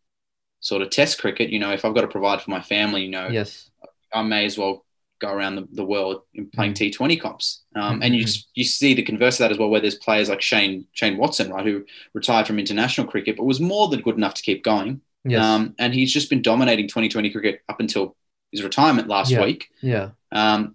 sort 0.63 0.81
of 0.81 0.89
test 0.91 1.21
cricket. 1.21 1.51
You 1.51 1.59
know, 1.59 1.73
if 1.73 1.85
I've 1.85 1.95
got 1.95 2.01
to 2.03 2.09
provide 2.09 2.41
for 2.41 2.51
my 2.51 2.63
family, 2.63 3.03
you 3.05 3.11
know, 3.11 3.29
yes, 3.29 3.69
I 4.15 4.23
may 4.23 4.47
as 4.47 4.57
well 4.57 4.85
go 5.21 5.29
around 5.33 5.55
the, 5.57 5.69
the 5.73 5.85
world 5.85 6.23
in 6.35 6.49
playing 6.51 6.73
Mm. 6.75 6.93
T20 6.93 7.21
comps. 7.21 7.63
Um, 7.77 8.01
and 8.03 8.15
you 8.17 8.25
Mhm. 8.25 8.45
you 8.55 8.65
see 8.65 8.95
the 8.95 9.03
converse 9.03 9.35
of 9.37 9.45
that 9.45 9.53
as 9.53 9.59
well, 9.59 9.69
where 9.71 9.81
there's 9.81 9.95
players 9.97 10.29
like 10.31 10.41
Shane 10.43 10.87
Shane 10.93 11.17
Watson, 11.19 11.51
right, 11.53 11.65
who 11.65 11.85
retired 12.15 12.47
from 12.47 12.59
international 12.59 13.07
cricket, 13.07 13.37
but 13.37 13.45
was 13.45 13.61
more 13.61 13.89
than 13.89 14.01
good 14.01 14.17
enough 14.17 14.35
to 14.35 14.43
keep 14.43 14.65
going. 14.65 15.01
yes, 15.25 15.45
Um, 15.45 15.75
and 15.79 15.95
he's 15.95 16.13
just 16.13 16.29
been 16.31 16.43
dominating 16.43 16.89
2020 16.89 17.31
cricket 17.31 17.61
up 17.69 17.79
until 17.79 18.17
his 18.51 18.63
retirement 18.65 19.07
last 19.09 19.31
Yeah. 19.31 19.45
week. 19.45 19.69
yeah, 19.81 20.11
Um, 20.33 20.75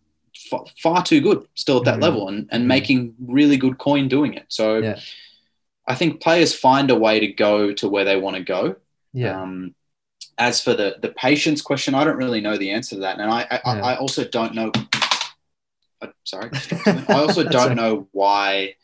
f- 0.51 0.74
far 0.82 1.03
too 1.03 1.20
good 1.20 1.46
still 1.56 1.77
at 1.79 1.84
that 1.86 1.98
Mhm. 1.98 2.01
level 2.01 2.27
and, 2.29 2.48
and 2.51 2.63
Mhm. 2.63 2.67
making 2.67 3.15
really 3.20 3.58
good 3.58 3.77
coin 3.77 4.08
doing 4.08 4.34
it. 4.36 4.46
So 4.48 4.77
Yeah. 4.79 5.00
I 5.86 5.96
think 5.96 6.22
players 6.22 6.53
find 6.56 6.89
a 6.89 6.96
way 6.96 7.20
to 7.20 7.27
go 7.27 7.74
to 7.74 7.89
where 7.89 8.06
they 8.06 8.15
want 8.17 8.38
to 8.38 8.44
go. 8.44 8.75
yeah, 9.13 9.41
Um, 9.41 9.74
as 10.38 10.62
for 10.62 10.74
the 10.74 10.98
the 11.01 11.10
patience 11.10 11.62
question, 11.62 11.96
I 11.96 12.03
don't 12.03 12.17
really 12.17 12.41
know 12.41 12.58
the 12.58 12.72
answer 12.72 12.96
to 12.96 13.01
that, 13.01 13.20
and 13.20 13.32
I 13.32 13.41
I, 13.51 13.60
Yeah. 13.65 13.86
I 13.86 13.96
also 13.98 14.24
don't 14.24 14.53
know. 14.53 14.72
uh, 16.01 16.08
sorry, 16.24 16.51
I 16.86 17.13
also 17.13 17.44
don't 17.44 17.75
know 17.75 18.08
why 18.12 18.75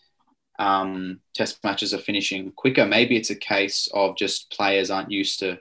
um, 0.60 1.20
test 1.36 1.64
matches 1.64 1.94
are 1.94 2.00
finishing 2.00 2.52
quicker. 2.52 2.86
Maybe 2.86 3.16
it's 3.18 3.30
a 3.30 3.36
case 3.36 3.88
of 3.94 4.18
just 4.18 4.52
players 4.52 4.90
aren't 4.92 5.12
used 5.12 5.40
to 5.40 5.60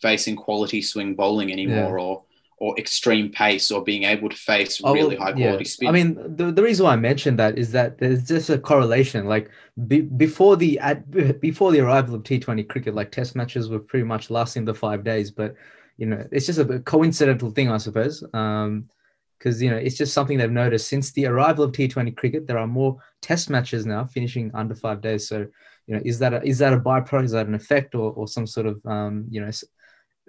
facing 0.00 0.36
quality 0.36 0.82
swing 0.82 1.14
bowling 1.14 1.52
anymore, 1.52 1.98
or 1.98 2.24
or 2.62 2.78
extreme 2.78 3.28
pace, 3.28 3.72
or 3.72 3.82
being 3.82 4.04
able 4.04 4.28
to 4.28 4.36
face 4.36 4.80
Oh, 4.84 4.94
really 4.94 5.16
high 5.16 5.32
quality 5.32 5.64
yeah. 5.64 5.68
spin. 5.68 5.88
I 5.88 5.90
mean, 5.90 6.36
the, 6.36 6.52
the 6.52 6.62
reason 6.62 6.84
why 6.86 6.92
I 6.92 6.96
mentioned 7.10 7.36
that 7.40 7.58
is 7.58 7.72
that 7.72 7.98
there's 7.98 8.28
just 8.28 8.50
a 8.50 8.56
correlation. 8.56 9.26
Like 9.26 9.50
be, 9.88 10.02
before 10.02 10.56
the 10.56 10.78
ad, 10.78 11.40
before 11.40 11.72
the 11.72 11.80
arrival 11.80 12.14
of 12.14 12.22
T20 12.22 12.68
cricket, 12.68 12.94
like 12.94 13.10
Test 13.10 13.34
matches 13.34 13.68
were 13.68 13.80
pretty 13.80 14.04
much 14.04 14.30
lasting 14.30 14.64
the 14.64 14.74
five 14.74 15.02
days. 15.02 15.32
But 15.32 15.56
you 15.96 16.06
know, 16.06 16.24
it's 16.30 16.46
just 16.46 16.60
a 16.60 16.78
coincidental 16.78 17.50
thing, 17.50 17.68
I 17.68 17.78
suppose. 17.78 18.22
Um, 18.32 18.88
because 19.38 19.60
you 19.60 19.68
know 19.68 19.76
it's 19.76 19.96
just 19.96 20.14
something 20.14 20.38
they've 20.38 20.48
noticed 20.48 20.86
since 20.86 21.10
the 21.10 21.26
arrival 21.26 21.64
of 21.64 21.72
T20 21.72 22.16
cricket. 22.16 22.46
There 22.46 22.58
are 22.58 22.68
more 22.68 22.96
Test 23.22 23.50
matches 23.50 23.86
now 23.86 24.04
finishing 24.04 24.52
under 24.54 24.76
five 24.76 25.00
days. 25.00 25.26
So 25.26 25.48
you 25.88 25.96
know, 25.96 26.02
is 26.04 26.20
that 26.20 26.32
a, 26.32 26.40
is 26.46 26.58
that 26.58 26.72
a 26.72 26.78
byproduct? 26.78 27.24
Is 27.24 27.32
that 27.32 27.48
an 27.48 27.56
effect, 27.56 27.96
or, 27.96 28.12
or 28.12 28.28
some 28.28 28.46
sort 28.46 28.66
of 28.66 28.86
um, 28.86 29.26
you 29.30 29.40
know, 29.40 29.50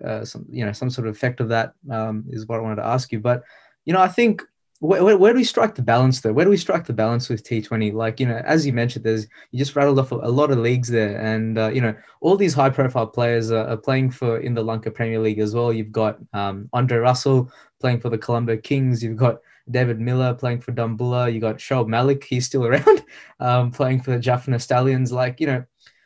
uh, 0.03 0.25
some 0.25 0.45
you 0.49 0.65
know 0.65 0.71
some 0.71 0.89
sort 0.89 1.07
of 1.07 1.15
effect 1.15 1.39
of 1.39 1.49
that 1.49 1.73
um, 1.89 2.25
is 2.29 2.47
what 2.47 2.59
I 2.59 2.61
wanted 2.61 2.77
to 2.77 2.85
ask 2.85 3.11
you. 3.11 3.19
But 3.19 3.43
you 3.85 3.93
know, 3.93 4.01
I 4.01 4.07
think 4.07 4.43
where, 4.83 5.17
where, 5.17 5.31
do 5.31 5.37
we 5.37 5.45
strike 5.45 5.75
the 5.75 5.81
balance 5.81 6.19
though? 6.19 6.33
Where 6.33 6.43
do 6.43 6.51
we 6.51 6.57
strike 6.57 6.85
the 6.85 6.91
balance 6.91 7.29
with 7.29 7.45
T20? 7.45 7.93
Like, 7.93 8.19
you 8.19 8.25
know, 8.25 8.41
as 8.45 8.65
you 8.65 8.73
mentioned, 8.73 9.05
there's, 9.05 9.27
you 9.51 9.57
just 9.57 9.77
rattled 9.77 9.97
off 9.97 10.11
a, 10.11 10.15
a 10.15 10.27
lot 10.27 10.51
of 10.51 10.57
leagues 10.57 10.89
there. 10.89 11.17
And, 11.21 11.57
uh, 11.57 11.69
you 11.69 11.79
know, 11.79 11.95
all 12.19 12.35
these 12.35 12.53
high 12.53 12.69
profile 12.69 13.07
players 13.07 13.49
are, 13.49 13.65
are, 13.65 13.77
playing 13.77 14.11
for 14.11 14.39
in 14.39 14.53
the 14.53 14.61
Lanka 14.61 14.91
Premier 14.91 15.19
League 15.19 15.39
as 15.39 15.55
well. 15.55 15.71
You've 15.71 15.93
got 15.93 16.19
um, 16.33 16.67
Andre 16.73 16.97
Russell 16.97 17.49
playing 17.79 18.01
for 18.01 18.09
the 18.09 18.17
Colombo 18.17 18.57
Kings. 18.57 19.01
You've 19.01 19.15
got 19.15 19.37
David 19.71 20.01
Miller 20.01 20.33
playing 20.33 20.59
for 20.59 20.73
Dambulla. 20.73 21.33
You 21.33 21.39
got 21.39 21.59
Shoaib 21.59 21.87
Malik, 21.87 22.25
he's 22.25 22.45
still 22.45 22.65
around, 22.67 23.05
um, 23.39 23.71
playing 23.71 24.01
for 24.01 24.11
the 24.11 24.19
Jaffna 24.19 24.59
Stallions. 24.59 25.13
Like, 25.13 25.39
you 25.39 25.47
know, 25.47 25.63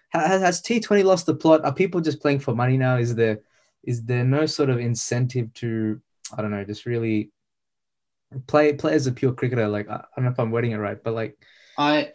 has, 0.10 0.40
has 0.40 0.62
T20 0.62 1.04
lost 1.04 1.26
the 1.26 1.34
plot? 1.34 1.66
Are 1.66 1.74
people 1.74 2.00
just 2.00 2.22
playing 2.22 2.40
for 2.42 2.54
money 2.54 2.78
now? 2.78 2.98
Is 2.98 3.16
there, 3.16 3.40
is 3.84 4.04
there 4.04 4.24
no 4.24 4.46
sort 4.46 4.70
of 4.70 4.80
incentive 4.80 5.54
to, 5.56 6.02
I 6.38 6.42
don't 6.42 6.52
know, 6.52 6.64
just 6.64 6.86
really 6.86 7.32
play 8.48 8.74
play 8.74 8.94
as 8.94 9.08
a 9.08 9.12
pure 9.12 9.34
cricketer. 9.34 9.68
Like 9.68 9.90
I, 9.90 10.04
don't 10.16 10.26
know 10.26 10.32
if 10.32 10.40
I'm 10.40 10.52
wording 10.52 10.72
it 10.72 10.78
right, 10.78 11.02
but 11.02 11.14
like 11.14 11.38
I 11.78 12.12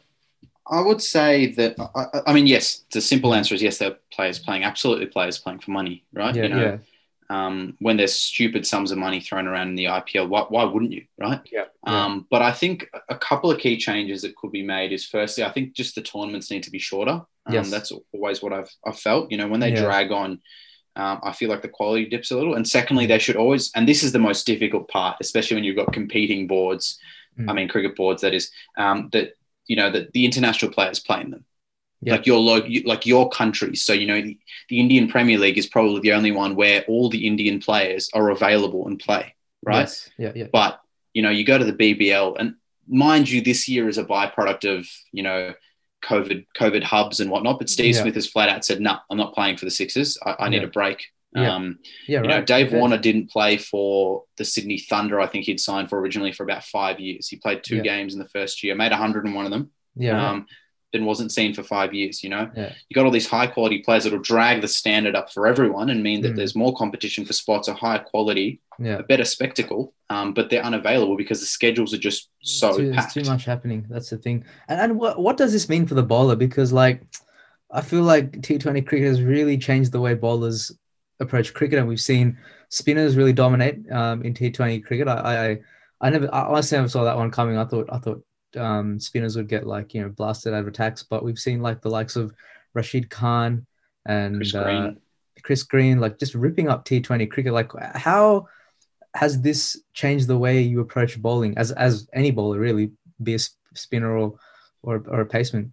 I 0.71 0.81
would 0.81 1.03
say 1.03 1.53
that 1.55 1.77
I, 1.81 2.31
I 2.31 2.33
mean 2.33 2.47
yes, 2.47 2.85
the 2.93 3.01
simple 3.01 3.35
answer 3.35 3.55
is 3.55 3.63
yes. 3.63 3.79
There 3.79 3.93
are 3.93 3.97
players 4.13 4.39
playing, 4.39 4.65
absolutely 4.65 5.07
players 5.07 5.39
playing 5.39 5.61
for 5.61 5.73
money, 5.73 6.05
right? 6.13 6.35
yeah, 6.35 6.43
you 6.43 6.49
know, 6.51 6.73
yeah, 6.73 6.77
um, 7.31 7.77
when 7.81 7.97
there's 7.97 8.15
stupid 8.15 8.67
sums 8.67 8.91
of 8.93 8.99
money 8.99 9.21
thrown 9.21 9.47
around 9.49 9.69
in 9.69 9.75
the 9.77 9.89
IPL, 9.89 10.27
why, 10.29 10.43
why 10.49 10.65
wouldn't 10.65 10.93
you, 10.93 11.05
right? 11.19 11.41
yeah, 11.51 11.65
Um, 11.87 12.27
but 12.31 12.43
I 12.43 12.53
think 12.53 12.89
a 13.09 13.17
couple 13.17 13.51
of 13.51 13.59
key 13.59 13.77
changes 13.77 14.23
that 14.23 14.37
could 14.37 14.53
be 14.53 14.63
made 14.63 14.93
is 14.93 15.07
firstly, 15.07 15.45
I 15.45 15.51
think 15.51 15.75
just 15.75 15.95
the 15.95 16.03
tournaments 16.03 16.51
need 16.51 16.63
to 16.65 16.71
be 16.71 16.79
shorter. 16.79 17.23
Um, 17.47 17.55
Yes. 17.55 17.71
That's 17.71 17.93
always 18.13 18.43
what 18.43 18.53
I've, 18.53 18.71
I've 18.87 18.99
felt. 18.99 19.31
You 19.33 19.39
know, 19.39 19.49
when 19.49 19.61
they 19.61 19.73
Yeah. 19.73 19.83
drag 19.83 20.13
on, 20.13 20.41
um, 20.97 21.21
I 21.23 21.33
feel 21.33 21.49
like 21.49 21.63
the 21.63 21.69
quality 21.69 22.07
dips 22.07 22.31
a 22.31 22.37
little. 22.37 22.55
And 22.55 22.69
secondly, 22.69 23.07
they 23.07 23.19
should 23.19 23.37
always, 23.37 23.71
and 23.75 23.89
this 23.89 24.03
is 24.03 24.13
the 24.13 24.19
most 24.19 24.47
difficult 24.47 24.89
part, 24.89 25.17
especially 25.21 25.57
when 25.57 25.65
you've 25.65 25.77
got 25.77 25.93
competing 25.93 26.47
boards, 26.47 26.99
Mm. 27.39 27.49
I 27.49 27.53
mean, 27.55 27.69
cricket 27.69 27.97
boards, 27.97 28.21
that 28.21 28.35
is, 28.35 28.51
um, 28.77 29.09
that, 29.13 29.37
you 29.67 29.75
know, 29.75 29.91
that 29.91 30.13
the 30.13 30.27
international 30.27 30.71
players 30.71 31.01
playing 31.01 31.31
them. 31.31 31.47
Yeah. 32.03 32.15
Like 32.15 32.27
your 32.27 32.39
lo- 32.39 32.69
like 32.85 33.07
your 33.07 33.31
country, 33.31 33.75
So 33.77 33.93
you 33.95 34.07
know 34.07 34.21
the, 34.21 34.39
the 34.69 34.81
Indian 34.81 35.09
Premier 35.09 35.39
League 35.39 35.57
is 35.57 35.67
probably 35.67 36.01
the 36.01 36.13
only 36.13 36.33
one 36.33 36.57
where 36.57 36.83
all 36.89 37.09
the 37.09 37.27
Indian 37.27 37.59
players 37.61 38.11
are 38.13 38.29
available 38.31 38.87
and 38.89 38.99
play, 38.99 39.35
right? 39.63 39.81
Yes. 39.83 40.11
Yeah, 40.19 40.33
yeah, 40.35 40.49
But 40.53 40.81
you 41.15 41.23
know, 41.23 41.31
you 41.31 41.45
go 41.45 41.57
to 41.57 41.65
the 41.65 41.73
BBL, 41.73 42.37
and 42.39 42.57
mind 42.87 43.31
you, 43.31 43.41
this 43.41 43.69
year 43.69 43.89
is 43.89 43.99
a 43.99 44.05
byproduct 44.05 44.65
of 44.79 44.87
you 45.13 45.23
know 45.23 45.55
COVID 46.03 46.47
COVID 46.59 46.83
hubs 46.83 47.21
and 47.21 47.31
whatnot. 47.31 47.59
But 47.59 47.71
Steve 47.71 47.95
Yeah. 47.95 48.03
Smith 48.03 48.15
has 48.17 48.27
flat 48.27 48.49
out 48.49 48.65
said, 48.65 48.81
"No, 48.81 48.97
I'm 49.11 49.17
not 49.19 49.35
playing 49.35 49.57
for 49.57 49.65
the 49.65 49.71
Sixers. 49.71 50.19
I, 50.25 50.37
I 50.41 50.49
need 50.49 50.63
Yeah. 50.63 50.69
a 50.69 50.71
break." 50.71 51.05
Yeah. 51.35 51.55
Um, 51.55 51.79
yeah. 52.07 52.21
you 52.23 52.29
know. 52.29 52.43
Dave. 52.43 52.73
Warner 52.73 52.99
didn't 52.99 53.31
play 53.31 53.57
for 53.57 54.25
the 54.37 54.45
Sydney 54.45 54.79
Thunder. 54.79 55.19
I 55.21 55.27
think 55.27 55.47
he'd 55.47 55.61
signed 55.61 55.89
for 55.89 55.99
originally 55.99 56.33
for 56.33 56.43
about 56.43 56.65
five 56.65 57.01
years. 57.01 57.29
He 57.29 57.37
played 57.37 57.63
two 57.65 57.81
games 57.81 58.13
in 58.13 58.19
the 58.19 58.29
first 58.29 58.63
year, 58.63 58.75
made 58.75 58.93
101 58.93 59.45
of 59.47 59.51
them. 59.51 59.71
Yeah, 59.97 60.13
right. 60.13 60.25
Um, 60.29 60.47
then 60.93 61.05
wasn't 61.05 61.33
seen 61.33 61.55
for 61.55 61.63
five 61.63 61.95
years. 61.95 62.23
You 62.23 62.31
know, 62.31 62.51
Yeah. 62.57 62.73
you 62.89 62.95
got 62.95 63.05
all 63.05 63.11
these 63.11 63.27
high 63.27 63.47
quality 63.47 63.79
players 63.79 64.05
that'll 64.05 64.19
drag 64.19 64.61
the 64.61 64.69
standard 64.69 65.15
up 65.17 65.33
for 65.33 65.47
everyone 65.47 65.89
and 65.91 66.03
mean 66.03 66.21
that 66.23 66.33
Mm. 66.33 66.37
there's 66.37 66.55
more 66.55 66.75
competition 66.77 67.25
for 67.25 67.33
spots, 67.33 67.69
a 67.69 67.75
higher 67.75 67.99
quality, 67.99 68.61
yeah. 68.79 68.99
a 68.99 69.03
better 69.03 69.25
spectacle. 69.25 69.95
Um, 70.11 70.35
but 70.35 70.51
they're 70.51 70.63
unavailable 70.65 71.17
because 71.17 71.41
the 71.41 71.47
schedules 71.47 71.95
are 71.95 71.99
just 71.99 72.29
so 72.43 72.77
too, 72.77 72.85
there's 72.85 72.97
packed. 72.97 73.15
too 73.15 73.25
much 73.25 73.45
happening. 73.47 73.87
That's 73.89 74.11
the 74.11 74.19
thing. 74.19 74.45
And 74.69 74.79
and 74.81 74.99
what 74.99 75.19
what 75.19 75.37
does 75.39 75.53
this 75.53 75.69
mean 75.69 75.87
for 75.87 75.95
the 75.95 76.03
bowler? 76.03 76.37
Because 76.37 76.73
like, 76.73 77.03
I 77.71 77.81
feel 77.81 78.03
like 78.03 78.33
T20 78.43 78.87
cricket 78.87 79.09
has 79.09 79.23
really 79.23 79.57
changed 79.57 79.93
the 79.93 80.01
way 80.01 80.13
bowlers 80.15 80.71
approach 81.21 81.55
cricket, 81.55 81.79
and 81.79 81.89
we've 81.89 82.01
seen 82.01 82.37
spinners 82.69 83.17
really 83.17 83.33
dominate 83.33 83.91
um, 83.91 84.23
in 84.23 84.35
T20 84.35 84.85
cricket. 84.85 85.09
I, 85.09 85.53
I 85.53 85.59
I 86.03 86.11
never 86.11 86.29
I 86.35 86.43
honestly 86.43 86.77
never 86.77 86.89
saw 86.89 87.05
that 87.05 87.17
one 87.17 87.31
coming. 87.31 87.57
I 87.57 87.65
thought 87.65 87.89
I 87.91 87.97
thought 87.99 88.23
um, 88.57 88.99
spinners 89.01 89.37
would 89.37 89.49
get 89.49 89.67
like 89.67 89.95
you 89.95 90.03
know 90.03 90.09
blasted 90.09 90.55
out 90.55 90.61
of 90.61 90.69
attacks, 90.69 91.03
but 91.03 91.25
we've 91.25 91.39
seen 91.39 91.61
like 91.63 91.81
the 91.81 91.91
likes 91.91 92.17
of 92.17 92.33
Rashid 92.75 93.11
Khan 93.11 93.67
and 94.07 94.37
Chris 94.37 94.55
uh, 94.55 94.65
Green. 94.65 95.01
Chris 95.43 95.63
Green, 95.63 95.99
like 96.01 96.19
just 96.19 96.35
ripping 96.35 96.69
up 96.69 96.85
T20 96.85 97.31
cricket. 97.31 97.53
Like, 97.53 97.73
how 97.95 98.47
has 99.15 99.41
this 99.41 99.81
changed 99.93 100.27
the 100.29 100.39
way 100.39 100.61
you 100.61 100.81
approach 100.81 101.21
bowling 101.21 101.57
as 101.59 101.73
as 101.73 102.09
any 102.13 102.31
bowler 102.31 102.59
really, 102.59 102.93
be 103.23 103.35
a 103.35 103.39
spinner 103.75 104.17
or 104.17 104.35
or, 104.83 105.03
or 105.09 105.21
a 105.21 105.27
paceman? 105.27 105.73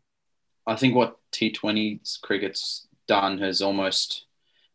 I 0.68 0.76
think 0.76 0.96
what 0.96 1.18
T20 1.32 2.22
cricket's 2.22 2.88
done 3.08 3.40
has 3.40 3.62
almost 3.62 4.26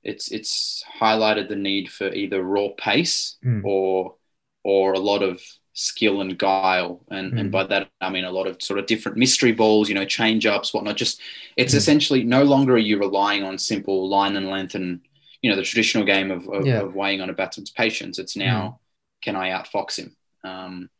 it's 0.02 0.30
it's 0.30 0.84
highlighted 1.00 1.48
the 1.48 1.56
need 1.56 1.90
for 1.90 2.08
either 2.12 2.42
raw 2.42 2.68
pace 2.76 3.36
Mm. 3.44 3.64
or 3.64 4.16
or 4.64 4.92
a 4.94 4.98
lot 4.98 5.22
of 5.22 5.40
skill 5.74 6.20
and 6.20 6.38
guile 6.38 7.04
and 7.10 7.32
Mm. 7.32 7.40
and 7.40 7.52
by 7.52 7.64
that 7.64 7.90
I 8.00 8.08
mean 8.08 8.24
a 8.24 8.30
lot 8.30 8.46
of 8.46 8.62
sort 8.62 8.78
of 8.78 8.86
different 8.86 9.18
mystery 9.18 9.52
balls 9.52 9.88
you 9.88 9.94
know 9.94 10.04
change 10.04 10.46
ups 10.46 10.72
whatnot 10.72 10.96
just 10.96 11.20
it's 11.56 11.74
Mm. 11.74 11.78
essentially 11.78 12.22
no 12.22 12.44
longer 12.44 12.74
are 12.74 12.78
you 12.78 12.98
relying 12.98 13.42
on 13.42 13.58
simple 13.58 14.08
line 14.08 14.36
and 14.36 14.48
length 14.48 14.74
and 14.76 15.00
you 15.42 15.50
know 15.50 15.56
the 15.56 15.62
traditional 15.62 16.04
game 16.04 16.30
of, 16.30 16.48
of, 16.48 16.64
Yeah. 16.64 16.80
of 16.80 16.94
weighing 16.94 17.20
on 17.20 17.28
a 17.28 17.32
batsman's 17.34 17.70
patience 17.70 18.18
it's 18.20 18.36
now 18.36 18.78
can 19.20 19.34
I 19.36 19.50
outfox 19.50 19.96
him 19.98 20.16
um, 20.44 20.90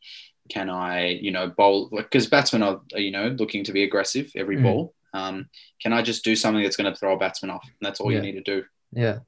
can 0.49 0.69
I, 0.69 1.07
you 1.09 1.31
know, 1.31 1.47
bowl 1.47 1.89
because 1.89 2.27
batsmen 2.27 2.61
are, 2.61 2.81
you 2.95 3.09
know, 3.11 3.27
looking 3.29 3.63
to 3.63 3.71
be 3.71 3.83
aggressive 3.83 4.31
every 4.35 4.57
Mm. 4.57 4.63
ball. 4.63 4.93
Um, 5.13 5.49
can 5.81 5.91
I 5.93 6.01
just 6.03 6.23
do 6.23 6.35
something 6.35 6.61
that's 6.63 6.75
going 6.77 6.91
to 6.91 6.99
throw 6.99 7.13
a 7.15 7.17
batsman 7.17 7.49
off? 7.51 7.63
And 7.63 7.73
that's 7.81 7.99
all 7.99 8.11
Yeah. 8.11 8.17
you 8.17 8.23
need 8.23 8.45
to 8.45 8.51
do. 8.55 8.65
Yeah, 8.91 9.19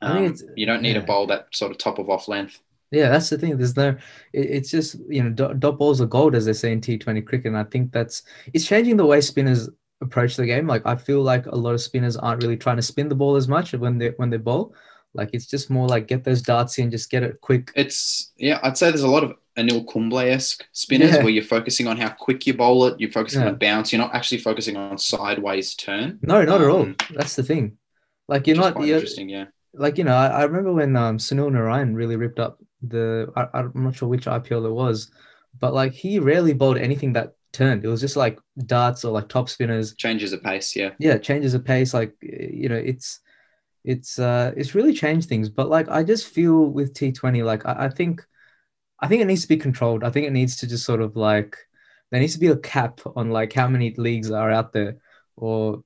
Um, 0.00 0.34
you 0.56 0.64
don't 0.66 0.80
need 0.82 0.96
yeah. 0.96 1.02
a 1.02 1.06
bowl 1.06 1.26
that 1.26 1.48
sort 1.54 1.70
of 1.72 1.76
top 1.78 1.98
of 1.98 2.08
off 2.08 2.28
length. 2.28 2.60
Yeah, 2.94 3.08
that's 3.10 3.28
the 3.30 3.38
thing. 3.38 3.56
There's 3.56 3.76
no, 3.76 3.88
it, 4.32 4.40
it's 4.56 4.70
just 4.70 4.96
you 5.08 5.22
know, 5.22 5.30
dot, 5.30 5.60
dot 5.60 5.78
balls 5.78 6.00
are 6.00 6.06
gold 6.06 6.34
as 6.34 6.44
they 6.46 6.52
say 6.52 6.72
in 6.72 6.80
T20 6.80 7.26
cricket, 7.26 7.46
and 7.46 7.56
I 7.58 7.64
think 7.64 7.92
that's 7.92 8.22
it's 8.52 8.66
changing 8.66 8.96
the 8.96 9.06
way 9.06 9.20
spinners 9.20 9.68
approach 10.00 10.36
the 10.36 10.46
game. 10.46 10.66
Like 10.66 10.86
I 10.86 10.96
feel 10.96 11.22
like 11.22 11.46
a 11.46 11.54
lot 11.56 11.74
of 11.74 11.80
spinners 11.80 12.16
aren't 12.16 12.42
really 12.42 12.56
trying 12.56 12.76
to 12.76 12.82
spin 12.82 13.08
the 13.08 13.14
ball 13.14 13.36
as 13.36 13.48
much 13.48 13.72
when 13.72 13.98
they 13.98 14.10
when 14.16 14.30
they 14.30 14.36
bowl. 14.36 14.74
Like 15.14 15.30
it's 15.32 15.46
just 15.46 15.70
more 15.70 15.86
like 15.88 16.08
get 16.08 16.24
those 16.24 16.42
darts 16.42 16.78
in, 16.78 16.90
just 16.90 17.10
get 17.10 17.22
it 17.22 17.40
quick. 17.40 17.70
It's 17.74 18.32
yeah, 18.36 18.58
I'd 18.62 18.76
say 18.76 18.90
there's 18.90 19.02
a 19.02 19.08
lot 19.08 19.24
of 19.24 19.34
Anil 19.56 19.86
Kumble 19.86 20.18
esque 20.18 20.66
spinners 20.72 21.12
Yeah. 21.12 21.18
where 21.22 21.28
you're 21.30 21.44
focusing 21.44 21.86
on 21.86 21.96
how 21.96 22.08
quick 22.10 22.46
you 22.46 22.54
bowl 22.54 22.86
it, 22.86 22.98
you're 22.98 23.12
focusing 23.12 23.42
Yeah. 23.42 23.48
on 23.48 23.56
bounce, 23.56 23.92
you're 23.92 24.00
not 24.00 24.14
actually 24.14 24.38
focusing 24.38 24.76
on 24.76 24.98
sideways 24.98 25.74
turn. 25.76 26.18
No, 26.22 26.42
not 26.42 26.60
at 26.60 26.68
all. 26.68 26.82
Um, 26.82 26.96
That's 27.10 27.36
the 27.36 27.44
thing. 27.44 27.78
Like 28.28 28.46
you're 28.46 28.56
not. 28.56 28.80
You're, 28.80 28.96
interesting, 28.96 29.28
yeah. 29.28 29.46
like 29.72 29.98
you 29.98 30.04
know, 30.04 30.14
I, 30.14 30.26
I 30.26 30.42
remember 30.44 30.72
when 30.72 30.96
um, 30.96 31.18
Sunil 31.18 31.50
Narine 31.50 31.94
really 31.94 32.16
ripped 32.16 32.40
up 32.40 32.58
the. 32.88 33.32
I, 33.36 33.58
I'm 33.58 33.72
not 33.74 33.96
sure 33.96 34.08
which 34.08 34.26
IPL 34.26 34.66
it 34.66 34.72
was, 34.72 35.10
but 35.58 35.74
like 35.74 35.92
he 35.92 36.18
rarely 36.18 36.52
bowled 36.52 36.78
anything 36.78 37.12
that 37.14 37.34
turned. 37.52 37.84
It 37.84 37.88
was 37.88 38.00
just 38.00 38.16
like 38.16 38.38
darts 38.66 39.04
or 39.04 39.12
like 39.12 39.28
top 39.28 39.48
spinners. 39.48 39.94
Changes 39.94 40.32
of 40.32 40.42
pace, 40.42 40.76
yeah. 40.76 40.90
Yeah, 40.98 41.18
changes 41.18 41.54
of 41.54 41.64
pace. 41.64 41.94
Like 41.94 42.14
you 42.20 42.68
know, 42.68 42.76
it's 42.76 43.20
it's 43.84 44.18
uh 44.18 44.52
it's 44.56 44.74
really 44.74 44.92
changed 44.92 45.28
things. 45.28 45.48
But 45.48 45.70
like 45.70 45.88
I 45.88 46.02
just 46.02 46.28
feel 46.28 46.66
with 46.66 46.92
T20, 46.94 47.44
like 47.44 47.64
I, 47.66 47.86
I 47.86 47.88
think 47.88 48.26
I 49.00 49.08
think 49.08 49.22
it 49.22 49.26
needs 49.26 49.42
to 49.42 49.48
be 49.48 49.56
controlled. 49.56 50.04
I 50.04 50.10
think 50.10 50.26
it 50.26 50.32
needs 50.32 50.56
to 50.56 50.66
just 50.66 50.84
sort 50.84 51.00
of 51.00 51.16
like 51.16 51.56
there 52.10 52.20
needs 52.20 52.34
to 52.34 52.40
be 52.40 52.48
a 52.48 52.56
cap 52.56 53.00
on 53.16 53.30
like 53.30 53.52
how 53.52 53.68
many 53.68 53.94
leagues 53.96 54.30
are 54.30 54.50
out 54.50 54.72
there, 54.72 54.98
or 55.36 55.82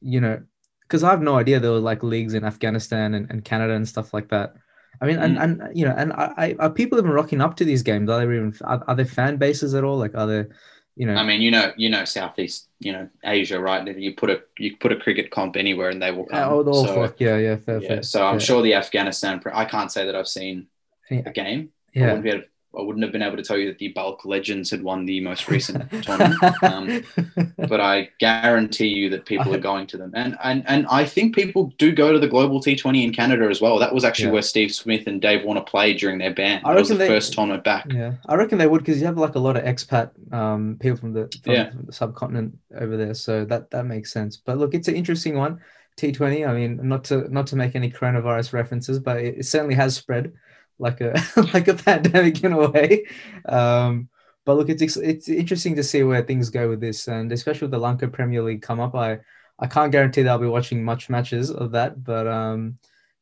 you 0.00 0.20
know, 0.20 0.42
because 0.82 1.02
I 1.02 1.10
have 1.10 1.22
no 1.22 1.36
idea 1.36 1.60
there 1.60 1.72
were 1.72 1.78
like 1.78 2.02
leagues 2.02 2.34
in 2.34 2.44
Afghanistan 2.44 3.14
and, 3.14 3.30
and 3.30 3.44
Canada 3.44 3.74
and 3.74 3.88
stuff 3.88 4.14
like 4.14 4.28
that. 4.30 4.54
I 5.00 5.06
mean, 5.06 5.18
and, 5.18 5.36
mm. 5.36 5.42
and 5.42 5.76
you 5.76 5.86
know, 5.86 5.94
and 5.96 6.12
I, 6.12 6.32
I 6.36 6.56
are 6.58 6.70
people 6.70 6.98
even 6.98 7.10
rocking 7.10 7.40
up 7.40 7.56
to 7.56 7.64
these 7.64 7.82
games? 7.82 8.10
Are 8.10 8.18
there 8.20 8.32
even 8.32 8.54
are, 8.64 8.84
are 8.86 8.94
there 8.94 9.06
fan 9.06 9.36
bases 9.36 9.74
at 9.74 9.82
all? 9.84 9.96
Like, 9.96 10.14
are 10.14 10.26
there, 10.26 10.48
you 10.96 11.06
know? 11.06 11.14
I 11.14 11.22
mean, 11.22 11.40
you 11.40 11.50
know, 11.50 11.72
you 11.76 11.88
know, 11.88 12.04
Southeast, 12.04 12.68
you 12.80 12.92
know, 12.92 13.08
Asia, 13.24 13.58
right? 13.58 13.86
You 13.96 14.14
put 14.14 14.30
a 14.30 14.42
you 14.58 14.76
put 14.76 14.92
a 14.92 14.96
cricket 14.96 15.30
comp 15.30 15.56
anywhere 15.56 15.88
and 15.88 16.02
they 16.02 16.10
will 16.12 16.26
come. 16.26 16.52
oh, 16.52 16.62
all 16.64 16.86
So- 16.86 16.94
fuck 16.94 17.18
yeah, 17.18 17.38
yeah, 17.38 17.56
fair, 17.56 17.80
yeah, 17.80 17.88
fair. 17.88 18.02
so 18.02 18.26
I'm 18.26 18.38
sure 18.38 18.62
the 18.62 18.74
Afghanistan. 18.74 19.40
I 19.52 19.64
can't 19.64 19.90
say 19.90 20.04
that 20.04 20.14
I've 20.14 20.28
seen 20.28 20.66
Yeah. 21.10 21.22
a 21.26 21.32
game. 21.32 21.70
I 21.94 21.98
Yeah. 21.98 22.06
wouldn't 22.06 22.24
be 22.24 22.30
able, 22.30 22.44
I 22.78 22.82
wouldn't 22.82 23.02
have 23.02 23.10
been 23.12 23.22
able 23.22 23.36
to 23.36 23.42
tell 23.42 23.58
you 23.58 23.66
that 23.66 23.78
the 23.78 23.88
Balkh 23.88 24.24
Legends 24.24 24.70
had 24.70 24.82
won 24.82 25.04
the 25.04 25.20
most 25.20 25.48
recent 25.48 25.90
tournament. 26.02 26.62
Um, 26.62 27.02
but 27.58 27.80
I 27.80 28.10
guarantee 28.20 28.86
you 28.86 29.10
that 29.10 29.26
people 29.26 29.52
are 29.54 29.58
going 29.58 29.88
to 29.88 29.96
them, 29.96 30.12
and 30.14 30.36
and 30.44 30.62
and 30.68 30.86
I 30.88 31.04
think 31.04 31.34
people 31.34 31.72
do 31.78 31.90
go 31.92 32.12
to 32.12 32.18
the 32.18 32.28
Global 32.28 32.60
T20 32.60 33.02
in 33.02 33.12
Canada 33.12 33.48
as 33.48 33.60
well. 33.60 33.78
That 33.78 33.92
was 33.92 34.04
actually 34.04 34.26
Yeah. 34.26 34.32
where 34.34 34.42
Steve 34.42 34.72
Smith 34.72 35.06
and 35.08 35.20
Dave 35.20 35.44
Warner 35.44 35.62
played 35.62 35.98
during 35.98 36.18
their 36.18 36.32
ban. 36.32 36.60
I 36.64 36.72
That 36.74 36.78
was 36.80 36.88
the 36.90 36.94
they- 36.94 37.08
first 37.08 37.32
tournament 37.32 37.64
back. 37.64 37.86
Yeah, 37.92 38.14
I 38.26 38.36
reckon 38.36 38.58
they 38.58 38.68
would 38.68 38.82
because 38.82 39.00
you 39.00 39.06
have 39.06 39.18
like 39.18 39.34
a 39.34 39.40
lot 39.40 39.56
of 39.56 39.64
expat 39.64 40.10
um, 40.32 40.76
people 40.80 40.96
from 40.98 41.12
the 41.12 41.28
from, 41.42 41.52
Yeah. 41.52 41.70
from 41.70 41.82
the 41.86 41.92
subcontinent 41.92 42.56
over 42.78 42.96
there, 42.96 43.14
so 43.14 43.44
that 43.46 43.70
that 43.72 43.86
makes 43.86 44.12
sense. 44.12 44.36
But 44.36 44.58
look, 44.58 44.74
it's 44.74 44.86
an 44.88 44.94
interesting 44.94 45.36
one. 45.36 45.58
T 45.96 46.12
Twenty. 46.12 46.46
I 46.46 46.54
mean, 46.54 46.78
not 46.84 47.02
to 47.04 47.28
not 47.34 47.48
to 47.48 47.56
make 47.56 47.74
any 47.74 47.90
coronavirus 47.90 48.52
references, 48.52 49.00
but 49.00 49.18
it, 49.18 49.38
it 49.38 49.46
certainly 49.46 49.74
has 49.74 49.96
spread 49.96 50.32
like 50.80 51.00
a 51.00 51.14
like 51.54 51.68
a 51.68 51.74
pandemic 51.74 52.42
in 52.42 52.52
a 52.52 52.68
way. 52.70 53.04
Um, 53.46 54.08
but 54.46 54.56
look, 54.56 54.68
it's 54.70 54.96
it's 54.96 55.28
interesting 55.28 55.76
to 55.76 55.82
see 55.84 56.02
where 56.02 56.22
things 56.22 56.50
go 56.50 56.68
with 56.68 56.80
this, 56.80 57.06
and 57.08 57.30
especially 57.30 57.66
with 57.66 57.70
the 57.72 57.78
Lanka 57.78 58.08
Premier 58.08 58.42
League 58.42 58.62
come 58.62 58.80
up. 58.80 58.94
I 58.94 59.20
I 59.58 59.66
can't 59.66 59.92
guarantee 59.92 60.22
that 60.22 60.30
I'll 60.30 60.38
be 60.38 60.46
watching 60.46 60.82
much 60.82 61.10
matches 61.10 61.50
of 61.50 61.72
that, 61.72 62.02
but 62.02 62.26
um, 62.26 62.78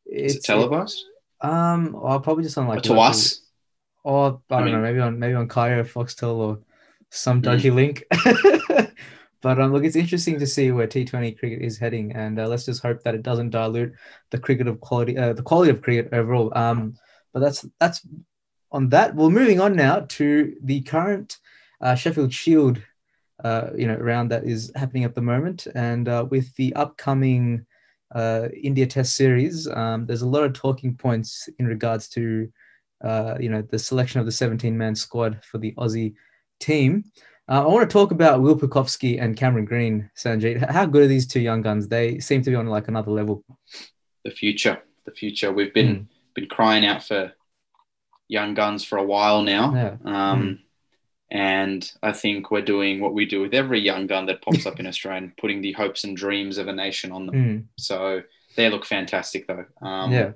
Is 0.07 0.35
it 0.35 0.37
it's 0.39 0.47
televised? 0.47 1.05
um, 1.41 1.97
I'll 2.03 2.21
probably 2.21 2.45
just 2.45 2.57
on 2.59 2.69
like 2.69 2.83
to 2.83 2.91
local- 2.95 3.03
us? 3.11 3.43
or 4.05 4.41
I 4.51 4.55
I 4.55 4.61
don't 4.61 4.71
know, 4.71 4.79
mean- 4.79 4.83
maybe 4.83 5.01
on 5.01 5.19
maybe 5.19 5.35
on 5.35 5.49
Kayo, 5.49 5.83
Foxtel, 5.85 6.37
or 6.37 6.59
some 7.11 7.41
Mm. 7.41 7.45
dodgy 7.45 7.71
link. 7.73 8.05
but 9.43 9.61
um, 9.61 9.73
look, 9.73 9.85
it's 9.85 9.97
interesting 9.97 10.39
to 10.39 10.47
see 10.47 10.71
where 10.73 10.87
T20 10.87 11.39
cricket 11.39 11.63
is 11.63 11.79
heading, 11.79 12.13
and 12.13 12.39
uh, 12.39 12.47
let's 12.49 12.65
just 12.65 12.83
hope 12.83 13.03
that 13.03 13.15
it 13.15 13.23
doesn't 13.23 13.51
dilute 13.51 13.93
the 14.31 14.39
cricket 14.39 14.67
of 14.69 14.81
quality, 14.81 15.17
uh, 15.19 15.33
the 15.33 15.43
quality 15.43 15.71
of 15.71 15.83
cricket 15.83 16.09
overall. 16.13 16.53
Um, 16.57 16.95
but 17.33 17.41
that's 17.41 17.67
that's 17.81 18.07
on 18.73 18.89
that. 18.91 19.15
Well, 19.15 19.31
moving 19.31 19.61
on 19.61 19.77
now 19.77 20.01
to 20.09 20.57
the 20.63 20.81
current 20.83 21.39
uh, 21.81 21.95
Sheffield 21.95 22.33
Shield, 22.33 22.81
uh, 23.43 23.71
you 23.77 23.87
know, 23.87 23.97
round 23.97 24.31
that 24.31 24.45
is 24.45 24.73
happening 24.75 25.05
at 25.05 25.15
the 25.15 25.23
moment, 25.23 25.67
and 25.75 26.09
uh, 26.09 26.27
with 26.31 26.55
the 26.57 26.75
upcoming 26.75 27.67
uh, 28.15 28.49
India 28.63 28.87
Test 28.87 29.17
series, 29.17 29.69
um, 29.69 30.07
there's 30.07 30.23
a 30.23 30.29
lot 30.29 30.45
of 30.45 30.53
talking 30.53 30.95
points 30.97 31.49
in 31.59 31.67
regards 31.67 32.09
to 32.11 32.49
uh, 33.03 33.37
you 33.39 33.49
know, 33.49 33.63
the 33.63 33.79
selection 33.79 34.21
of 34.21 34.27
the 34.27 34.33
17 34.33 34.77
man 34.77 34.95
squad 34.95 35.41
for 35.45 35.59
the 35.59 35.73
Aussie 35.73 36.15
team. 36.61 37.05
Uh, 37.49 37.63
I 37.63 37.67
want 37.67 37.89
to 37.89 37.93
talk 37.93 38.11
about 38.11 38.43
Will 38.43 38.59
Pucovski 38.59 39.23
and 39.23 39.37
Cameron 39.37 39.65
Green, 39.65 40.11
Sanjeet. 40.17 40.69
How 40.71 40.85
good 40.85 41.05
are 41.05 41.07
these 41.07 41.27
two 41.27 41.41
young 41.41 41.63
guns? 41.63 41.89
They 41.89 42.19
seem 42.19 42.43
to 42.43 42.51
be 42.51 42.57
on 42.57 42.67
like 42.67 42.89
another 42.89 43.11
level. 43.11 43.45
The 44.25 44.31
future, 44.31 44.83
the 45.07 45.13
future. 45.13 45.53
We've 45.53 45.73
been 45.73 45.97
mm. 45.97 46.07
Been 46.41 46.49
crying 46.49 46.85
out 46.85 47.05
for 47.05 47.33
young 48.29 48.55
guns 48.55 48.85
for 48.85 48.99
a 48.99 49.05
while 49.05 49.43
now. 49.43 49.75
Yeah. 49.75 49.97
Um, 50.05 50.43
mm. 50.43 50.59
And 51.31 51.93
I 52.03 52.13
think 52.13 52.51
we're 52.51 52.63
doing 52.63 53.01
what 53.01 53.13
we 53.13 53.27
do 53.27 53.43
with 53.43 53.53
every 53.53 53.81
young 53.81 54.07
gun 54.07 54.27
that 54.27 54.43
pops 54.43 54.67
up 54.67 54.81
in 54.81 54.87
Australia, 54.93 55.23
and 55.23 55.37
putting 55.37 55.61
the 55.61 55.73
hopes 55.73 56.05
and 56.05 56.17
dreams 56.17 56.59
of 56.59 56.69
a 56.69 56.73
nation 56.73 57.13
on 57.13 57.27
them. 57.27 57.35
Mm. 57.35 57.65
So 57.79 58.23
they 58.57 58.71
look 58.71 58.87
fantastic, 58.87 59.47
though. 59.47 59.67
Um, 59.83 60.13
yeah. 60.13 60.33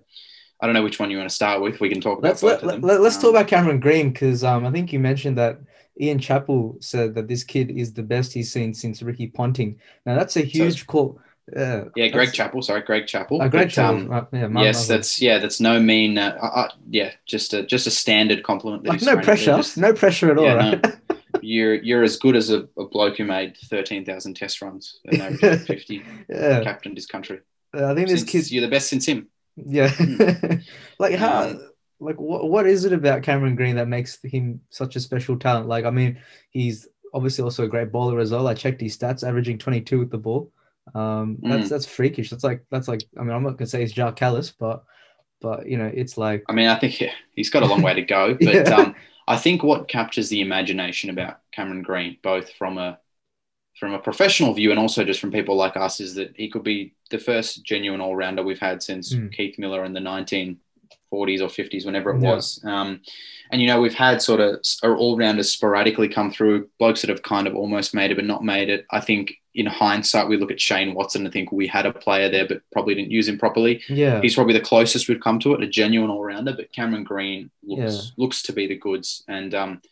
I 0.60 0.66
don't 0.66 0.74
know 0.74 0.84
which 0.84 1.00
one 1.00 1.10
you 1.10 1.16
want 1.16 1.28
to 1.28 1.34
start 1.34 1.60
with. 1.60 1.80
We 1.80 1.88
can 1.88 2.00
talk 2.00 2.18
about 2.18 2.28
let's, 2.28 2.40
both 2.40 2.62
let, 2.62 2.76
of 2.76 2.80
them. 2.80 2.88
Let, 2.88 3.00
us 3.00 3.16
um, 3.16 3.22
talk 3.22 3.30
about 3.30 3.48
Cameron 3.48 3.80
Green 3.80 4.12
because 4.12 4.44
um, 4.44 4.64
I 4.64 4.70
think 4.70 4.92
you 4.92 5.00
mentioned 5.00 5.36
that 5.38 5.58
Ian 6.00 6.20
Chappell 6.20 6.76
said 6.80 7.14
that 7.16 7.26
this 7.26 7.42
kid 7.42 7.70
is 7.70 7.92
the 7.92 8.02
best 8.02 8.32
he's 8.32 8.52
seen 8.52 8.72
since 8.72 9.02
Ricky 9.02 9.26
Ponting. 9.26 9.80
Now 10.06 10.14
that's 10.14 10.36
a 10.36 10.42
huge 10.42 10.80
so, 10.80 10.84
call. 10.86 11.20
Uh, 11.54 11.86
yeah, 11.96 12.08
Greg 12.08 12.32
Chappell. 12.32 12.62
Sorry, 12.62 12.82
Greg 12.82 13.06
Chappell. 13.06 13.42
Uh, 13.42 13.48
Greg 13.48 13.68
Chappell. 13.68 14.12
Um, 14.12 14.28
yeah, 14.32 14.48
yes, 14.62 14.86
that's 14.86 15.20
yeah, 15.20 15.38
that's 15.38 15.60
no 15.60 15.80
mean. 15.80 16.16
Uh, 16.16 16.38
uh, 16.40 16.68
yeah, 16.88 17.12
just 17.26 17.52
a 17.52 17.64
just 17.64 17.86
a 17.86 17.90
standard 17.90 18.44
compliment. 18.44 18.86
Like 18.86 19.02
no 19.02 19.16
pressure, 19.16 19.56
just, 19.56 19.76
no 19.76 19.92
pressure 19.92 20.30
at 20.30 20.38
all, 20.38 20.44
yeah, 20.44 20.54
right? 20.54 20.84
No. 21.10 21.16
you're 21.42 21.74
you're 21.74 22.04
as 22.04 22.16
good 22.16 22.36
as 22.36 22.50
a, 22.50 22.68
a 22.78 22.86
bloke 22.86 23.16
who 23.16 23.24
made 23.24 23.56
thirteen 23.56 24.04
thousand 24.04 24.34
test 24.34 24.62
runs 24.62 25.00
and 25.04 25.38
fifty. 25.66 26.02
yeah. 26.28 26.62
captained 26.62 26.96
his 26.96 27.06
country. 27.06 27.40
Uh, 27.74 27.90
I 27.90 27.94
think 27.94 28.08
since 28.08 28.22
this 28.22 28.30
kid. 28.30 28.50
You're 28.52 28.62
the 28.62 28.70
best 28.70 28.88
since 28.88 29.06
him. 29.06 29.28
Yeah, 29.56 29.90
hmm. 29.90 30.54
like 30.98 31.16
how. 31.16 31.42
Um, 31.42 31.68
like 31.98 32.20
what, 32.20 32.50
what 32.50 32.66
is 32.66 32.84
it 32.84 32.92
about 32.92 33.22
Cameron 33.22 33.54
Green 33.54 33.76
that 33.76 33.86
makes 33.86 34.18
him 34.24 34.60
such 34.70 34.96
a 34.96 35.00
special 35.00 35.38
talent? 35.38 35.68
Like, 35.68 35.84
I 35.84 35.90
mean, 35.90 36.18
he's 36.50 36.88
obviously 37.14 37.44
also 37.44 37.62
a 37.62 37.68
great 37.68 37.92
bowler 37.92 38.18
as 38.18 38.32
well. 38.32 38.48
I 38.48 38.54
checked 38.54 38.80
his 38.80 38.98
stats, 38.98 39.26
averaging 39.26 39.58
22 39.58 40.00
with 40.00 40.10
the 40.10 40.18
ball. 40.18 40.50
Um, 40.94 41.38
that's 41.42 41.66
mm. 41.66 41.68
that's 41.68 41.86
freakish. 41.86 42.30
That's 42.30 42.44
like 42.44 42.64
that's 42.70 42.88
like. 42.88 43.02
I 43.18 43.22
mean, 43.22 43.30
I'm 43.30 43.42
not 43.42 43.56
gonna 43.56 43.66
say 43.66 43.80
he's 43.80 43.92
Jacques 43.92 44.18
Kallis, 44.18 44.52
but 44.58 44.84
but 45.40 45.66
you 45.66 45.78
know, 45.78 45.90
it's 45.92 46.16
like. 46.18 46.44
I 46.48 46.52
mean, 46.52 46.68
I 46.68 46.78
think 46.78 47.02
he's 47.34 47.50
got 47.50 47.62
a 47.62 47.66
long 47.66 47.82
way 47.82 47.94
to 47.94 48.02
go, 48.02 48.34
but 48.40 48.54
yeah. 48.54 48.62
um, 48.62 48.94
I 49.26 49.36
think 49.36 49.62
what 49.62 49.88
captures 49.88 50.28
the 50.28 50.40
imagination 50.40 51.10
about 51.10 51.38
Cameron 51.52 51.82
Green, 51.82 52.16
both 52.22 52.52
from 52.54 52.78
a 52.78 52.98
from 53.78 53.94
a 53.94 53.98
professional 53.98 54.52
view 54.52 54.70
and 54.70 54.78
also 54.78 55.02
just 55.02 55.20
from 55.20 55.32
people 55.32 55.56
like 55.56 55.76
us, 55.76 56.00
is 56.00 56.14
that 56.14 56.34
he 56.36 56.50
could 56.50 56.62
be 56.62 56.94
the 57.10 57.18
first 57.18 57.64
genuine 57.64 58.00
all 58.00 58.14
rounder 58.14 58.42
we've 58.42 58.58
had 58.58 58.82
since 58.82 59.14
mm. 59.14 59.32
Keith 59.32 59.58
Miller 59.58 59.84
in 59.84 59.92
the 59.92 60.00
1940s 60.00 60.58
or 61.12 61.48
50s, 61.48 61.86
whenever 61.86 62.10
it 62.10 62.20
yeah. 62.20 62.34
was. 62.34 62.62
Um, 62.64 63.00
and 63.50 63.60
you 63.60 63.66
know, 63.66 63.80
we've 63.80 63.94
had 63.94 64.20
sort 64.20 64.40
of 64.40 64.60
all 64.84 65.16
rounders 65.16 65.50
sporadically 65.50 66.08
come 66.08 66.30
through, 66.30 66.68
blokes 66.78 67.00
that 67.00 67.10
have 67.10 67.22
kind 67.22 67.46
of 67.46 67.54
almost 67.54 67.94
made 67.94 68.10
it 68.10 68.16
but 68.16 68.24
not 68.24 68.44
made 68.44 68.68
it. 68.68 68.86
I 68.90 69.00
think 69.00 69.34
in 69.54 69.66
hindsight, 69.66 70.28
we 70.28 70.36
look 70.36 70.50
at 70.50 70.60
Shane 70.60 70.94
Watson 70.94 71.24
and 71.24 71.32
think 71.32 71.52
we 71.52 71.66
had 71.66 71.86
a 71.86 71.92
player 71.92 72.30
there, 72.30 72.46
but 72.46 72.62
probably 72.72 72.94
didn't 72.94 73.10
use 73.10 73.28
him 73.28 73.38
properly. 73.38 73.82
Yeah, 73.88 74.20
he's 74.20 74.34
probably 74.34 74.54
the 74.54 74.60
closest 74.60 75.08
we've 75.08 75.20
come 75.20 75.38
to 75.40 75.54
it, 75.54 75.62
a 75.62 75.66
genuine 75.66 76.10
all 76.10 76.24
rounder. 76.24 76.54
But 76.54 76.72
Cameron 76.72 77.04
Green 77.04 77.50
looks 77.62 77.94
yeah. 77.94 78.10
looks 78.16 78.42
to 78.44 78.52
be 78.52 78.66
the 78.66 78.76
goods, 78.76 79.24
and 79.28 79.54
um, 79.54 79.82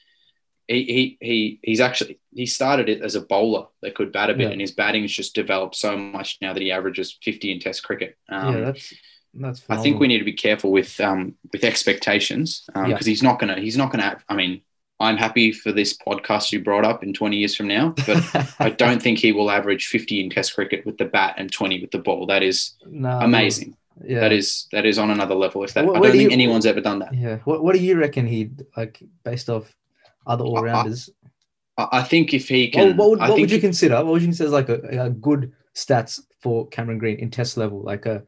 he, 0.67 0.85
he 0.85 1.19
he 1.21 1.61
he's 1.63 1.81
actually 1.81 2.19
he 2.35 2.47
started 2.47 2.89
it 2.89 3.03
as 3.03 3.15
a 3.15 3.21
bowler 3.21 3.67
that 3.83 3.95
could 3.95 4.13
bat 4.13 4.31
a 4.31 4.35
bit, 4.35 4.47
yeah. 4.47 4.51
and 4.51 4.61
his 4.61 4.73
batting 4.73 5.03
has 5.03 5.13
just 5.13 5.35
developed 5.35 5.77
so 5.77 5.97
much 5.97 6.39
now 6.41 6.53
that 6.53 6.63
he 6.63 6.73
averages 6.73 7.19
fifty 7.23 7.53
in 7.53 7.61
Test 7.61 7.85
cricket. 7.85 8.17
Um, 8.29 8.55
yeah, 8.55 8.61
that's. 8.67 8.95
That's 9.33 9.63
I 9.69 9.77
think 9.77 10.01
we 10.01 10.09
need 10.09 10.19
to 10.19 10.25
be 10.25 10.33
careful 10.33 10.73
with 10.73 10.99
um, 10.99 11.37
with 11.53 11.63
expectations 11.63 12.65
because 12.67 12.85
um, 12.85 12.91
yeah. 12.91 12.99
he's 13.01 13.23
not 13.23 13.39
gonna 13.39 13.61
he's 13.61 13.77
not 13.77 13.93
gonna. 13.93 14.19
I 14.29 14.35
mean, 14.35 14.63
I'm 15.01 15.17
happy 15.17 15.51
for 15.51 15.73
this 15.73 15.97
podcast 15.97 16.53
you 16.53 16.63
brought 16.63 16.85
up 16.85 17.03
in 17.03 17.15
20 17.15 17.39
years 17.39 17.57
from 17.57 17.69
now, 17.69 17.95
but 18.07 18.55
I 18.59 18.71
don't 18.71 19.03
think 19.03 19.19
he 19.19 19.33
will 19.33 19.51
average 19.51 19.87
50 19.87 20.21
in 20.21 20.31
Test 20.31 20.55
cricket 20.55 20.85
with 20.85 20.99
the 20.99 21.07
bat 21.07 21.35
and 21.39 21.51
20 21.51 21.81
with 21.81 21.91
the 21.91 21.99
ball. 21.99 22.27
That 22.27 22.43
is 22.43 22.75
no, 22.87 23.19
amazing. 23.21 23.77
Yeah. 24.05 24.21
That 24.21 24.33
is 24.33 24.67
that 24.73 24.87
is 24.87 24.99
on 24.99 25.11
another 25.11 25.35
level. 25.35 25.63
If 25.63 25.75
that, 25.75 25.85
what, 25.85 25.97
I 25.97 26.01
don't 26.01 26.13
do 26.13 26.19
think 26.19 26.31
you, 26.31 26.35
anyone's 26.35 26.67
ever 26.67 26.81
done 26.81 27.01
that. 27.01 27.15
Yeah. 27.15 27.39
What 27.45 27.63
What 27.63 27.75
do 27.75 27.81
you 27.81 27.99
reckon 27.99 28.27
he 28.27 28.51
like 28.77 29.03
based 29.25 29.51
off 29.51 29.75
other 30.27 30.45
all 30.45 30.63
rounders? 30.63 31.11
I, 31.77 31.89
I, 31.93 32.03
think 32.03 32.33
if 32.33 32.49
he 32.49 32.69
can, 32.69 32.97
what, 32.97 32.97
what, 32.97 33.11
would, 33.11 33.19
what 33.21 33.41
would 33.41 33.51
you 33.51 33.61
consider? 33.61 33.97
What 33.97 34.07
would 34.07 34.23
you 34.23 34.29
consider 34.29 34.51
like 34.51 34.69
a, 34.69 35.05
a 35.05 35.11
good 35.11 35.53
stats 35.75 36.21
for 36.41 36.67
Cameron 36.69 36.99
Green 36.99 37.19
in 37.19 37.31
Test 37.31 37.57
level? 37.57 37.83
Like 37.83 38.07
uh, 38.07 38.11
a 38.11 38.23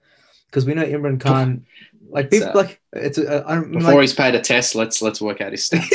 because 0.46 0.66
we 0.66 0.74
know 0.74 0.84
Imran 0.84 1.18
Khan, 1.18 1.64
like 2.10 2.30
people 2.30 2.48
so, 2.48 2.52
uh, 2.52 2.62
like 2.62 2.80
it's 2.92 3.16
a, 3.16 3.42
I 3.46 3.60
before 3.60 3.80
like, 3.80 4.00
he's 4.02 4.14
paid 4.14 4.34
a 4.34 4.40
test. 4.40 4.74
Let's 4.74 5.00
let's 5.00 5.20
work 5.20 5.40
out 5.40 5.52
his 5.52 5.68
stats. 5.70 5.88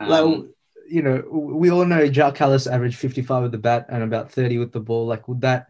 Like 0.00 0.22
um, 0.22 0.50
you 0.88 1.02
know, 1.02 1.22
we 1.30 1.70
all 1.70 1.84
know 1.84 2.10
Jacques 2.10 2.36
Kallis 2.36 2.70
averaged 2.70 2.96
55 2.96 3.42
with 3.44 3.52
the 3.52 3.58
bat 3.58 3.86
and 3.88 4.02
about 4.02 4.32
30 4.32 4.58
with 4.58 4.72
the 4.72 4.80
ball. 4.80 5.06
Like, 5.06 5.28
would 5.28 5.42
that, 5.42 5.68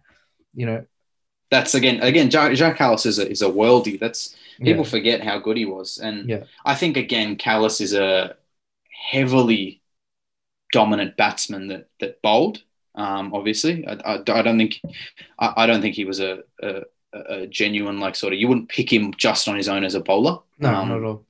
you 0.55 0.67
know, 0.67 0.85
that's 1.51 1.75
again, 1.75 2.01
again, 2.03 2.31
Jacques, 2.31 2.77
Kallis 2.77 3.07
is 3.07 3.19
a, 3.19 3.29
is 3.29 3.43
a 3.43 3.47
worldie. 3.47 3.99
That's 3.99 4.37
people 4.61 4.85
yeah. 4.85 4.91
forget 4.91 5.25
how 5.25 5.39
good 5.39 5.57
he 5.57 5.65
was. 5.65 5.99
And 5.99 6.29
yeah. 6.29 6.45
I 6.65 6.75
think 6.75 6.97
again, 6.97 7.37
Kallis 7.37 7.81
is 7.81 7.95
a 7.95 8.37
heavily 9.11 9.81
dominant 10.73 11.17
batsman 11.17 11.69
that, 11.69 11.89
that 12.01 12.21
bowled. 12.23 12.63
Um, 12.95 13.33
obviously, 13.33 13.87
I, 13.87 13.93
I, 14.05 14.15
I, 14.17 14.43
don't 14.43 14.59
think, 14.59 14.81
I, 15.39 15.55
I, 15.57 15.67
don't 15.67 15.81
think 15.81 15.95
he 15.95 16.05
was 16.05 16.21
a, 16.21 16.43
a, 16.61 16.83
a, 17.15 17.47
genuine, 17.47 18.01
like 18.01 18.17
sort 18.17 18.33
of, 18.33 18.41
you 18.41 18.49
wouldn't 18.49 18.69
pick 18.69 18.93
him 18.93 19.15
just 19.15 19.49
on 19.49 19.57
his 19.57 19.69
own 19.69 19.85
as 19.85 19.95
a 19.95 20.01
bowler. 20.01 20.41
No, 20.59 20.75
um, 20.75 20.89
not 20.89 20.99
at 20.99 21.05
all. 21.05 21.25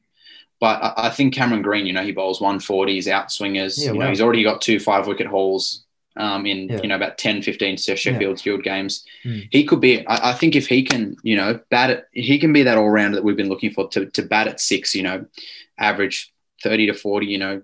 But 0.60 0.82
I, 0.82 1.06
I 1.06 1.10
think 1.10 1.34
Cameron 1.34 1.62
Green, 1.62 1.86
you 1.86 1.92
know, 1.92 2.02
he 2.02 2.12
bowls 2.12 2.40
140s, 2.40 3.06
out 3.06 3.30
swingers. 3.30 3.82
Yeah, 3.82 3.92
you 3.92 3.98
wow. 3.98 4.04
know, 4.04 4.10
he's 4.10 4.20
already 4.20 4.42
got 4.42 4.60
two 4.60 4.80
five 4.80 5.06
wicket 5.06 5.26
hauls 5.26 5.84
um, 6.18 6.46
in, 6.46 6.68
yeah. 6.68 6.80
you 6.82 6.88
know, 6.88 6.96
about 6.96 7.16
10, 7.16 7.42
15 7.42 7.76
Sheffield 7.76 8.44
yeah. 8.44 8.56
games. 8.62 9.04
Mm. 9.24 9.48
He 9.50 9.64
could 9.64 9.80
be, 9.80 10.06
I, 10.06 10.30
I, 10.30 10.32
think 10.32 10.56
if 10.56 10.66
he 10.66 10.82
can, 10.82 11.16
you 11.22 11.36
know, 11.36 11.60
bat 11.70 11.90
it, 11.90 12.08
he 12.12 12.38
can 12.38 12.52
be 12.52 12.64
that 12.64 12.76
all 12.76 12.90
rounder 12.90 13.16
that 13.16 13.24
we've 13.24 13.36
been 13.36 13.48
looking 13.48 13.70
for 13.70 13.88
to, 13.90 14.06
to 14.06 14.22
bat 14.22 14.48
at 14.48 14.60
six, 14.60 14.94
you 14.94 15.04
know, 15.04 15.26
average 15.78 16.34
30 16.64 16.88
to 16.88 16.94
40, 16.94 17.26
you 17.26 17.38
know, 17.38 17.62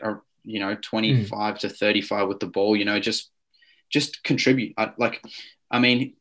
or, 0.00 0.22
you 0.44 0.60
know, 0.60 0.76
25 0.80 1.54
mm. 1.54 1.58
to 1.58 1.68
35 1.68 2.28
with 2.28 2.38
the 2.38 2.46
ball, 2.46 2.76
you 2.76 2.84
know, 2.84 3.00
just, 3.00 3.30
just 3.90 4.22
contribute. 4.22 4.74
I, 4.78 4.92
like, 4.96 5.20
I 5.68 5.80
mean, 5.80 6.14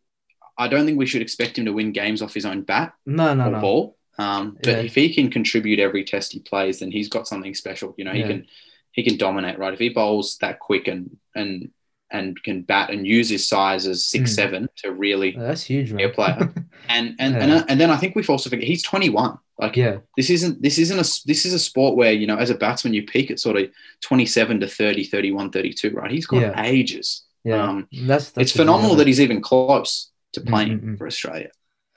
I 0.58 0.68
don't 0.68 0.86
think 0.86 0.98
we 0.98 1.06
should 1.06 1.22
expect 1.22 1.60
him 1.60 1.66
to 1.66 1.74
win 1.74 1.92
games 1.92 2.22
off 2.22 2.34
his 2.34 2.46
own 2.46 2.62
bat 2.62 2.94
no, 3.06 3.34
no, 3.36 3.48
or 3.48 3.52
no. 3.52 3.62
ball. 3.62 3.98
Um, 4.18 4.58
but 4.62 4.72
yeah. 4.72 4.78
if 4.78 4.96
he 4.96 5.14
can 5.14 5.30
contribute 5.30 5.80
every 5.80 6.04
test 6.04 6.32
he 6.32 6.40
plays, 6.40 6.80
then 6.80 6.92
he's 6.92 7.10
got 7.10 7.28
something 7.28 7.54
special. 7.54 7.94
You 7.98 8.06
know, 8.06 8.14
he 8.14 8.20
yeah. 8.20 8.28
can 8.28 8.48
he 8.92 9.04
can 9.04 9.18
dominate, 9.18 9.60
right? 9.60 9.74
If 9.74 9.80
he 9.80 9.90
bowls 9.90 10.38
that 10.38 10.60
quick 10.60 10.88
and 10.88 11.18
and 11.36 11.72
and 12.12 12.42
can 12.44 12.62
bat 12.62 12.92
and 12.92 13.06
use 13.06 13.30
his 13.30 13.48
size 13.48 13.88
as 13.88 14.06
six 14.06 14.32
mm. 14.32 14.36
seven 14.36 14.70
to 14.78 14.92
really 14.92 15.36
oh, 15.36 15.42
that's 15.42 15.64
huge, 15.64 15.94
be 15.94 16.04
a 16.04 16.10
player. 16.10 16.54
and 16.90 17.16
and, 17.20 17.36
yeah. 17.36 17.44
and 17.44 17.66
and 17.70 17.82
then 17.82 17.90
I 17.90 17.98
think 17.98 18.16
we've 18.16 18.30
also 18.30 18.50
forget 18.50 18.68
he's 18.68 18.84
twenty 18.84 19.10
one. 19.10 19.38
Like 19.58 19.76
yeah, 19.76 19.98
this 20.16 20.30
isn't 20.30 20.62
this 20.62 20.78
isn't 20.78 20.98
a 20.98 21.08
this 21.26 21.46
is 21.46 21.54
a 21.54 21.60
sport 21.60 21.98
where 21.98 22.14
you 22.14 22.28
know 22.28 22.38
as 22.38 22.50
a 22.50 22.56
batsman 22.56 22.94
you 22.94 23.06
peak 23.06 23.32
at 23.32 23.40
sort 23.40 23.58
of 23.58 23.70
27 24.02 24.60
to 24.60 24.68
30, 24.68 25.06
31, 25.06 25.50
32, 25.50 25.92
right? 25.92 26.12
He's 26.12 26.26
got 26.26 26.42
yeah. 26.42 26.62
ages. 26.62 27.24
Yeah, 27.44 27.64
um, 27.64 27.88
that's, 27.92 28.32
that's 28.32 28.50
it's 28.50 28.58
phenomenal 28.58 28.96
that 28.96 29.08
he's 29.08 29.22
even 29.22 29.40
close 29.40 30.12
to 30.34 30.42
playing 30.42 30.80
mm-hmm. 30.80 30.96
for 30.96 31.06
Australia 31.08 31.50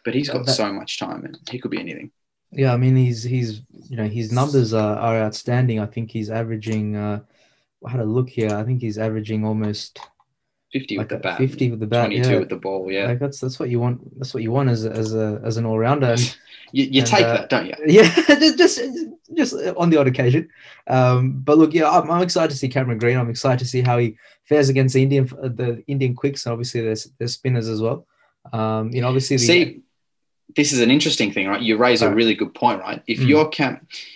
but 0.09 0.14
he's 0.14 0.31
got 0.31 0.47
that, 0.47 0.53
so 0.53 0.73
much 0.73 0.99
time 0.99 1.23
and 1.27 1.38
he 1.51 1.59
could 1.59 1.71
be 1.71 1.79
anything. 1.79 2.11
Yeah, 2.51 2.73
I 2.73 2.79
mean 2.79 2.97
he's 2.97 3.23
he's 3.23 3.61
you 3.90 3.97
know 3.99 4.09
his 4.09 4.33
numbers 4.33 4.73
are, 4.73 4.97
are 4.97 5.18
outstanding. 5.18 5.81
I 5.81 5.87
think 5.87 6.11
he's 6.11 6.31
averaging. 6.31 6.97
Uh, 6.97 7.21
I 7.87 7.90
had 7.90 8.01
a 8.01 8.05
look 8.05 8.31
here. 8.31 8.55
I 8.55 8.64
think 8.64 8.81
he's 8.81 8.97
averaging 8.97 9.44
almost 9.44 10.01
50 10.73 10.97
like 10.97 11.05
with 11.05 11.18
the 11.18 11.23
bat. 11.23 11.38
50 11.38 11.71
with 11.73 11.81
the 11.81 11.87
bat. 11.87 12.07
22 12.07 12.31
yeah. 12.31 12.38
with 12.38 12.49
the 12.49 12.57
ball. 12.57 12.90
Yeah. 12.90 13.09
Like 13.09 13.18
that's 13.18 13.38
that's 13.38 13.61
what 13.61 13.68
you 13.68 13.81
want. 13.81 14.18
That's 14.18 14.33
what 14.33 14.42
you 14.42 14.51
want 14.51 14.71
as 14.71 14.87
as 14.87 15.14
a 15.14 15.42
as 15.44 15.59
an 15.59 15.66
all 15.66 15.79
rounder. 15.79 16.16
you, 16.73 16.85
you 16.85 17.01
and, 17.01 17.07
take 17.07 17.25
uh, 17.25 17.35
that, 17.35 17.51
don't 17.51 17.66
you? 17.66 17.75
Yeah, 17.87 18.09
just 18.57 18.81
just 19.35 19.55
on 19.77 19.90
the 19.90 19.99
odd 19.99 20.09
occasion. 20.09 20.49
Um, 20.87 21.40
but 21.40 21.59
look, 21.59 21.75
yeah, 21.75 21.90
I'm, 21.90 22.11
I'm, 22.11 22.23
excited 22.23 22.51
to 22.51 22.57
see 22.57 22.68
Cameron 22.68 22.99
Green. 22.99 23.18
I'm 23.18 23.29
excited 23.29 23.59
to 23.59 23.66
see 23.66 23.83
how 23.83 23.99
he 23.99 24.16
fares 24.44 24.71
against 24.71 24.94
the 24.94 25.03
Indian 25.03 25.27
the 25.27 25.85
Indian 25.87 26.14
quicks. 26.14 26.47
And 26.47 26.55
obviously, 26.55 26.81
there's 26.81 27.05
there's 27.18 27.35
spinners 27.35 27.68
as 27.68 27.83
well. 27.83 28.07
Um, 28.53 28.90
you 28.92 29.01
know, 29.01 29.09
obviously, 29.09 29.37
the, 29.37 29.47
see, 29.47 29.83
this 30.57 30.73
is 30.73 30.81
an 30.81 30.91
interesting 30.91 31.33
thing, 31.33 31.49
right? 31.49 31.61
You 31.61 31.77
raise 31.77 32.03
a 32.03 32.13
really 32.13 32.35
good 32.35 32.55
point, 32.55 32.81
right? 32.81 33.03
If 33.07 33.21
mm. 33.21 33.29
you're 33.29 33.51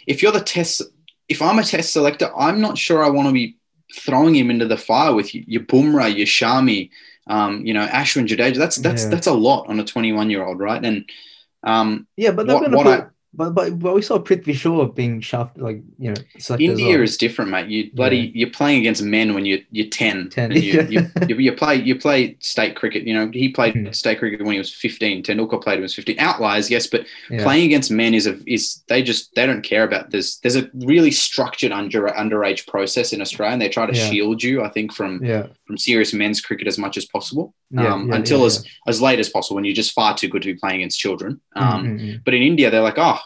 if 0.06 0.22
you're 0.22 0.32
the 0.32 0.40
test, 0.40 0.82
if 1.28 1.42
I'm 1.42 1.58
a 1.58 1.64
test 1.64 1.92
selector, 1.92 2.30
I'm 2.36 2.60
not 2.60 2.78
sure 2.78 3.02
I 3.02 3.10
want 3.10 3.28
to 3.28 3.32
be 3.32 3.56
throwing 3.94 4.34
him 4.34 4.50
into 4.50 4.66
the 4.66 4.76
fire 4.76 5.14
with 5.14 5.34
you, 5.34 5.44
your 5.46 5.62
Bumrah, 5.62 6.16
your 6.16 6.26
Shami, 6.26 6.90
um, 7.26 7.64
you 7.64 7.74
know, 7.74 7.86
Ashwin 7.86 8.26
Jadeja. 8.26 8.56
That's 8.56 8.76
that's 8.76 9.04
yeah. 9.04 9.10
that's 9.10 9.26
a 9.26 9.32
lot 9.32 9.68
on 9.68 9.78
a 9.78 9.84
21 9.84 10.30
year 10.30 10.44
old, 10.44 10.58
right? 10.58 10.82
And 10.82 11.08
um, 11.62 12.06
yeah, 12.16 12.32
but 12.32 12.46
they're 12.46 12.56
what, 12.56 12.70
what 12.72 12.86
put, 12.86 13.00
I, 13.00 13.06
but 13.34 13.50
but 13.54 13.78
but 13.78 13.94
we 13.94 14.02
saw 14.02 14.18
Prithvi 14.18 14.54
Shaw 14.54 14.84
being 14.86 15.20
shoved 15.20 15.56
like 15.58 15.80
you 15.98 16.10
know, 16.10 16.56
India 16.58 16.94
well. 16.96 17.02
is 17.02 17.16
different, 17.16 17.50
mate. 17.50 17.68
You 17.68 17.90
bloody 17.92 18.16
Yeah. 18.18 18.30
you're 18.34 18.50
playing 18.50 18.80
against 18.80 19.02
men 19.02 19.32
when 19.34 19.46
you're 19.46 19.60
you're 19.70 19.88
ten. 19.88 20.28
10, 20.30 20.52
and 20.52 20.62
you, 20.62 20.82
you, 20.90 21.06
you, 21.28 21.36
you 21.36 21.52
play 21.52 21.76
you 21.76 21.96
play 21.98 22.36
state 22.40 22.76
cricket. 22.76 23.04
You 23.04 23.14
know 23.14 23.30
he 23.32 23.48
played 23.48 23.74
Hmm. 23.74 23.90
state 23.92 24.18
cricket 24.18 24.42
when 24.42 24.52
he 24.52 24.58
was 24.58 24.72
fifteen. 24.72 25.22
Tendulkar 25.22 25.62
played 25.62 25.74
when 25.76 25.78
he 25.80 25.82
was 25.84 25.94
fifteen. 25.94 26.18
Outliers, 26.18 26.70
yes, 26.70 26.86
but 26.86 27.06
Yeah. 27.30 27.42
playing 27.42 27.64
against 27.64 27.90
men 27.90 28.12
is 28.12 28.26
a 28.26 28.38
is 28.46 28.82
they 28.88 29.02
just 29.02 29.34
they 29.34 29.46
don't 29.46 29.62
care 29.62 29.84
about 29.84 30.10
this. 30.10 30.36
There's 30.36 30.56
a 30.56 30.68
really 30.74 31.10
structured 31.10 31.72
under 31.72 32.02
underage 32.08 32.66
process 32.66 33.12
in 33.14 33.20
Australia, 33.22 33.52
and 33.54 33.62
they 33.62 33.68
try 33.70 33.86
to 33.86 33.96
Yeah. 33.96 34.10
shield 34.10 34.42
you. 34.42 34.62
I 34.62 34.68
think 34.68 34.92
from 34.92 35.24
Yeah, 35.24 35.46
from 35.72 35.78
serious 35.78 36.12
men's 36.12 36.42
cricket 36.42 36.66
as 36.68 36.76
much 36.76 36.98
as 36.98 37.06
possible, 37.06 37.54
yeah, 37.70 37.94
um, 37.94 38.08
yeah, 38.10 38.16
until 38.16 38.40
yeah, 38.40 38.46
as 38.46 38.66
as 38.86 39.00
late 39.00 39.18
as 39.18 39.30
possible. 39.30 39.54
When 39.54 39.64
you're 39.64 39.74
just 39.74 39.92
far 39.92 40.14
too 40.14 40.28
good 40.28 40.42
to 40.42 40.52
be 40.52 40.58
playing 40.58 40.76
against 40.80 41.00
children. 41.00 41.40
Um, 41.56 41.84
Mm, 41.84 41.86
mm, 41.98 42.00
mm. 42.00 42.24
But 42.26 42.34
in 42.34 42.42
India, 42.42 42.70
they're 42.70 42.82
like, 42.82 42.98
oh, 42.98 43.18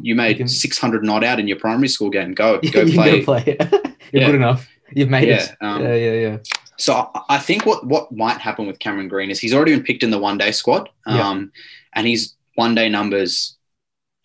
you 0.00 0.14
made 0.14 0.38
can- 0.38 0.48
600 0.48 1.04
not 1.04 1.22
out 1.22 1.38
in 1.38 1.46
your 1.46 1.58
primary 1.58 1.88
school 1.88 2.08
game. 2.08 2.32
Go, 2.32 2.58
go 2.72 2.86
play. 2.86 3.22
play. 3.22 3.44
You're 4.12 4.24
good 4.30 4.34
enough. 4.34 4.66
You've 4.94 5.10
made 5.10 5.28
it. 5.28 5.52
um, 5.60 5.82
yeah, 5.82 5.94
yeah, 5.94 6.12
yeah. 6.14 6.36
So 6.78 7.10
I- 7.28 7.38
think 7.38 7.66
what 7.66 7.86
what 7.86 8.10
might 8.10 8.38
happen 8.38 8.66
with 8.66 8.78
Cameron 8.78 9.08
Green 9.08 9.30
is 9.30 9.38
he's 9.38 9.52
already 9.52 9.74
been 9.74 9.84
picked 9.84 10.02
in 10.02 10.10
the 10.10 10.18
one 10.18 10.38
day 10.38 10.52
squad, 10.52 10.88
um, 11.06 11.52
and 11.94 12.06
his 12.06 12.32
one 12.54 12.74
day 12.74 12.88
numbers 12.88 13.58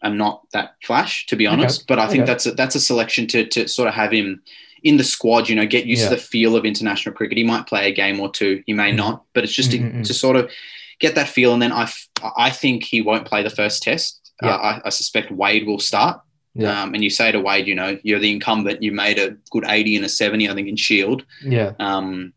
are 0.01 0.09
not 0.15 0.43
that 0.53 0.75
flash, 0.83 1.25
to 1.27 1.35
be 1.35 1.45
honest. 1.47 1.85
But 1.87 1.99
I 1.99 2.07
think 2.07 2.23
Okay. 2.23 2.31
that's 2.31 2.45
a, 2.45 2.51
that's 2.53 2.75
a 2.75 2.79
selection 2.79 3.27
to 3.27 3.45
to 3.47 3.67
sort 3.67 3.89
of 3.89 3.93
have 3.95 4.11
him 4.13 4.41
in 4.85 4.95
the 4.97 5.03
squad. 5.03 5.49
You 5.49 5.55
know, 5.57 5.65
get 5.65 5.85
used 5.85 6.03
Yeah. 6.03 6.09
to 6.09 6.15
the 6.15 6.21
feel 6.21 6.55
of 6.55 6.63
international 6.63 7.13
cricket. 7.15 7.37
He 7.37 7.43
might 7.43 7.67
play 7.67 7.89
a 7.89 7.93
game 7.93 8.19
or 8.19 8.29
two, 8.31 8.63
he 8.65 8.73
may 8.73 8.91
Mhm. 8.91 8.95
not, 9.03 9.23
but 9.33 9.43
it's 9.43 9.53
just 9.53 9.71
to, 9.71 9.79
Mm, 9.79 9.91
mm, 9.91 9.99
mm. 9.99 10.05
to 10.07 10.13
sort 10.13 10.35
of 10.37 10.49
get 10.99 11.15
that 11.15 11.27
feel. 11.27 11.51
And 11.53 11.61
then 11.61 11.71
I 11.73 11.83
f- 11.83 12.07
I 12.37 12.49
think 12.49 12.83
he 12.85 13.01
won't 13.01 13.25
play 13.25 13.43
the 13.43 13.49
first 13.61 13.83
test. 13.83 14.31
Yeah. 14.41 14.55
Uh, 14.55 14.57
I, 14.57 14.81
I 14.85 14.89
suspect 14.89 15.31
Wade 15.31 15.65
will 15.67 15.79
start. 15.79 16.21
Yeah. 16.53 16.83
Um, 16.83 16.93
and 16.93 17.03
you 17.03 17.09
say 17.09 17.31
to 17.33 17.39
Wade, 17.41 17.67
you 17.67 17.75
know, 17.75 17.97
you're 18.03 18.19
the 18.19 18.31
incumbent. 18.31 18.81
You 18.81 18.91
made 18.93 19.19
a 19.19 19.35
good 19.51 19.65
80 19.67 19.97
and 19.97 20.05
a 20.05 20.09
70, 20.09 20.49
I 20.49 20.53
think, 20.53 20.69
in 20.69 20.77
Shield 20.77 21.25
Yeah, 21.43 21.73
um, 21.79 22.31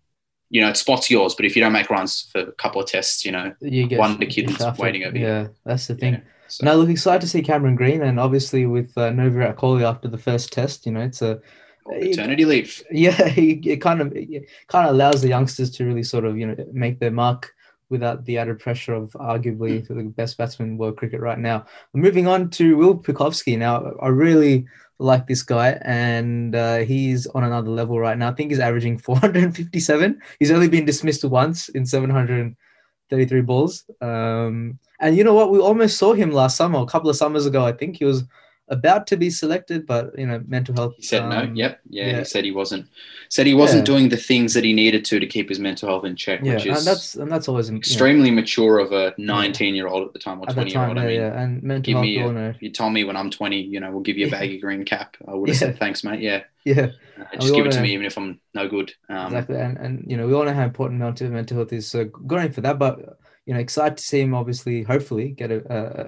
you 0.51 0.61
know, 0.61 0.71
it 0.71 0.77
spots 0.77 1.09
yours, 1.11 1.35
but 1.37 1.45
if 1.47 1.55
you 1.55 1.63
don't 1.63 1.73
make 1.73 1.89
runs 1.91 2.29
for 2.33 2.41
a 2.41 2.53
couple 2.53 2.81
of 2.83 2.89
tests, 2.89 3.25
you 3.25 3.31
know, 3.33 3.53
you 3.61 3.87
get 3.87 3.99
One 4.01 4.19
the 4.19 4.25
you 4.27 4.33
kids 4.33 4.65
waiting 4.79 5.05
over 5.05 5.17
you. 5.17 5.25
Yeah, 5.27 5.47
that's 5.65 5.87
the 5.87 5.95
thing. 5.95 6.15
yeah. 6.15 6.21
So, 6.49 6.65
No, 6.67 6.77
look, 6.77 6.89
excited 6.89 7.21
to 7.21 7.29
see 7.29 7.43
Cameron 7.43 7.77
Green, 7.77 8.01
and 8.03 8.19
obviously 8.19 8.65
with 8.67 8.97
uh, 8.97 9.11
no 9.11 9.29
Virat 9.31 9.57
Kohli 9.57 9.83
after 9.83 10.09
the 10.09 10.17
first 10.19 10.51
test, 10.53 10.87
you 10.87 10.93
know, 10.93 11.01
it's 11.03 11.21
a 11.23 11.39
paternity 11.89 12.45
leave. 12.45 12.83
yeah, 12.91 13.29
he- 13.29 13.61
it 13.65 13.79
kind 13.79 14.01
of 14.01 14.13
it 14.15 14.49
kind 14.69 14.89
of 14.89 14.95
allows 14.95 15.23
the 15.23 15.29
youngsters 15.29 15.71
to 15.73 15.85
really 15.85 16.03
sort 16.03 16.25
of 16.25 16.37
you 16.39 16.47
know 16.47 16.57
make 16.73 16.99
their 17.01 17.11
mark 17.11 17.53
without 17.91 18.25
the 18.27 18.37
added 18.39 18.59
pressure 18.59 18.95
of 18.95 19.11
arguably 19.13 19.87
the 19.89 20.03
best 20.17 20.37
batsman 20.37 20.71
in 20.71 20.79
world 20.79 20.97
cricket 20.97 21.21
right 21.21 21.39
now. 21.39 21.65
Moving 21.95 22.27
on 22.27 22.51
to 22.51 22.77
Will 22.77 22.97
Pucovski. 22.97 23.57
Now, 23.57 23.93
I 24.03 24.09
really 24.09 24.67
like 24.99 25.27
this 25.27 25.43
guy, 25.43 25.79
and 25.83 26.55
uh, 26.55 26.79
he's 26.79 27.27
on 27.29 27.45
another 27.45 27.71
level 27.71 27.99
right 27.99 28.19
now. 28.19 28.31
I 28.31 28.35
think 28.35 28.51
he's 28.51 28.61
averaging 28.61 28.99
457. 29.09 30.21
He's 30.39 30.51
only 30.51 30.69
been 30.69 30.85
dismissed 30.85 31.25
once 31.25 31.69
in 31.71 31.87
733 31.87 33.41
balls. 33.43 33.85
Um, 34.01 34.79
and 35.01 35.17
you 35.17 35.25
know 35.25 35.35
what? 35.35 35.51
We 35.51 35.59
almost 35.59 35.99
saw 35.99 36.13
him 36.13 36.31
last 36.33 36.57
summer, 36.57 36.81
a 36.81 36.87
couple 36.87 37.09
of 37.09 37.17
summers 37.17 37.47
ago. 37.47 37.65
I 37.65 37.73
think 37.73 37.97
he 37.97 38.05
was 38.05 38.25
about 38.71 39.07
to 39.09 39.17
be 39.17 39.31
selected, 39.31 39.87
but 39.87 40.17
you 40.19 40.27
know, 40.27 40.43
mental 40.47 40.75
health. 40.75 40.95
He 40.97 41.03
said 41.03 41.29
no. 41.29 41.39
um, 41.39 41.57
Yep. 41.57 41.81
Yeah, 41.89 42.07
yeah. 42.07 42.19
He 42.19 42.25
said 42.25 42.45
he 42.45 42.51
wasn't. 42.53 42.87
Said 43.31 43.47
he 43.47 43.55
wasn't 43.55 43.81
Yeah. 43.89 43.95
doing 43.95 44.09
the 44.09 44.17
things 44.17 44.55
that 44.55 44.65
he 44.65 44.73
needed 44.73 45.05
to 45.07 45.19
to 45.21 45.27
keep 45.27 45.49
his 45.49 45.59
mental 45.59 45.89
health 45.89 46.05
in 46.05 46.17
check, 46.17 46.41
Yeah, 46.43 46.55
which 46.55 46.67
and 46.67 46.77
that's 46.87 47.15
and 47.15 47.31
that's 47.31 47.49
always 47.49 47.69
you 47.69 47.75
know, 47.75 47.79
extremely 47.79 48.31
mature 48.31 48.79
of 48.79 48.93
a 48.93 49.15
19 49.19 49.75
year 49.75 49.87
old 49.89 50.07
at 50.07 50.13
the 50.13 50.19
time 50.19 50.41
or 50.41 50.47
twenty-year-old. 50.47 50.97
Yeah, 50.97 51.03
I 51.03 51.07
mean, 51.07 51.17
yeah, 51.21 51.41
and 51.43 51.63
mental 51.63 51.83
give 51.83 51.95
health. 51.95 52.05
me 52.05 52.19
a- 52.19 52.33
know. 52.33 52.55
you 52.61 52.71
told 52.71 52.93
me 52.93 53.05
when 53.05 53.17
I'm 53.17 53.31
20, 53.31 53.61
you 53.61 53.81
know, 53.81 53.91
we'll 53.91 54.01
give 54.01 54.17
you 54.19 54.27
a 54.27 54.31
baggy 54.37 54.59
green 54.59 54.85
cap. 54.85 55.17
I 55.27 55.35
would 55.35 55.49
have 55.49 55.59
said 55.59 55.79
thanks, 55.79 56.05
mate. 56.05 56.21
Yeah. 56.21 56.43
Yeah, 56.65 56.89
Uh, 57.19 57.25
just 57.41 57.55
give 57.55 57.65
it 57.65 57.71
to 57.73 57.79
wanna- 57.79 57.83
me, 57.89 57.95
even 57.95 58.05
if 58.05 58.19
I'm 58.19 58.41
no 58.55 58.69
good. 58.69 58.93
Um, 59.09 59.27
exactly. 59.29 59.57
And 59.57 59.79
and 59.79 60.05
you 60.07 60.17
know, 60.19 60.27
we 60.27 60.35
all 60.35 60.45
know 60.45 60.53
how 60.53 60.65
important 60.65 61.01
mental 61.01 61.31
mental 61.31 61.57
health 61.57 61.73
is. 61.73 61.87
So 61.91 62.05
good 62.05 62.55
for 62.55 62.61
that. 62.61 62.79
But 62.79 63.19
you 63.47 63.55
know, 63.55 63.61
excited 63.61 63.97
to 63.97 64.05
see 64.05 64.21
him. 64.21 64.35
Obviously, 64.35 64.83
hopefully, 64.83 65.31
get 65.31 65.51
a 65.51 65.59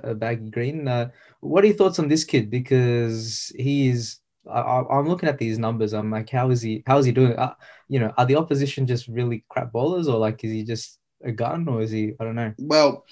a, 0.07 0.11
a 0.11 0.15
baggy 0.15 0.51
green. 0.51 0.87
Uh, 0.87 1.09
what 1.41 1.65
are 1.65 1.69
your 1.69 1.77
thoughts 1.77 1.99
on 1.99 2.09
this 2.09 2.25
kid? 2.25 2.51
Because 2.51 3.53
he 3.57 3.89
is. 3.89 4.19
I, 4.51 4.83
I'm 4.91 5.09
looking 5.09 5.29
at 5.29 5.39
these 5.39 5.59
numbers. 5.59 5.93
I'm 5.93 6.11
like, 6.11 6.31
how 6.31 6.51
is 6.51 6.63
he? 6.63 6.83
How 6.87 6.99
is 6.99 7.07
he 7.07 7.13
doing? 7.13 7.35
Uh, 7.37 7.55
you 7.89 7.99
know, 8.01 8.13
are 8.17 8.27
the 8.27 8.37
opposition 8.37 8.87
just 8.87 9.07
really 9.09 9.45
crap 9.49 9.73
bowlers, 9.73 10.09
or 10.09 10.19
like, 10.19 10.43
is 10.45 10.51
he 10.51 10.65
just 10.65 10.99
a 11.23 11.31
gun, 11.33 11.69
or 11.69 11.83
is 11.83 11.91
he? 11.91 12.15
I 12.19 12.25
don't 12.25 12.35
know. 12.35 12.53
Well, 12.59 13.05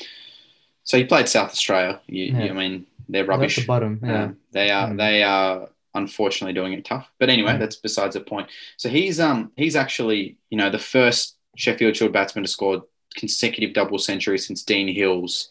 so 0.84 0.96
he 0.96 1.04
played 1.04 1.28
South 1.28 1.50
Australia. 1.50 2.00
You, 2.06 2.24
Yeah. 2.24 2.44
you- 2.44 2.50
I 2.50 2.54
mean, 2.54 2.86
they're 3.08 3.22
That's 3.24 3.28
rubbish. 3.28 3.56
the 3.56 3.66
bottom. 3.66 4.00
Yeah. 4.02 4.24
Um, 4.24 4.36
they 4.52 4.70
are 4.70 4.88
Mm. 4.88 4.96
they 4.96 5.22
are 5.22 5.68
unfortunately 5.94 6.54
doing 6.54 6.72
it 6.72 6.84
tough. 6.84 7.10
But 7.18 7.28
anyway, 7.30 7.52
Mm. 7.52 7.58
that's 7.60 7.76
besides 7.76 8.14
the 8.14 8.20
point. 8.20 8.48
So 8.76 8.88
he's 8.88 9.20
um 9.20 9.52
he's 9.56 9.76
actually 9.76 10.38
you 10.50 10.56
know 10.58 10.70
the 10.70 10.78
first 10.78 11.36
Sheffield 11.56 11.96
Shield 11.96 12.12
batsman 12.12 12.44
to 12.44 12.50
score 12.50 12.84
consecutive 13.16 13.74
double 13.74 13.98
centuries 13.98 14.46
since 14.46 14.62
Dean 14.62 14.88
Hills 14.88 15.48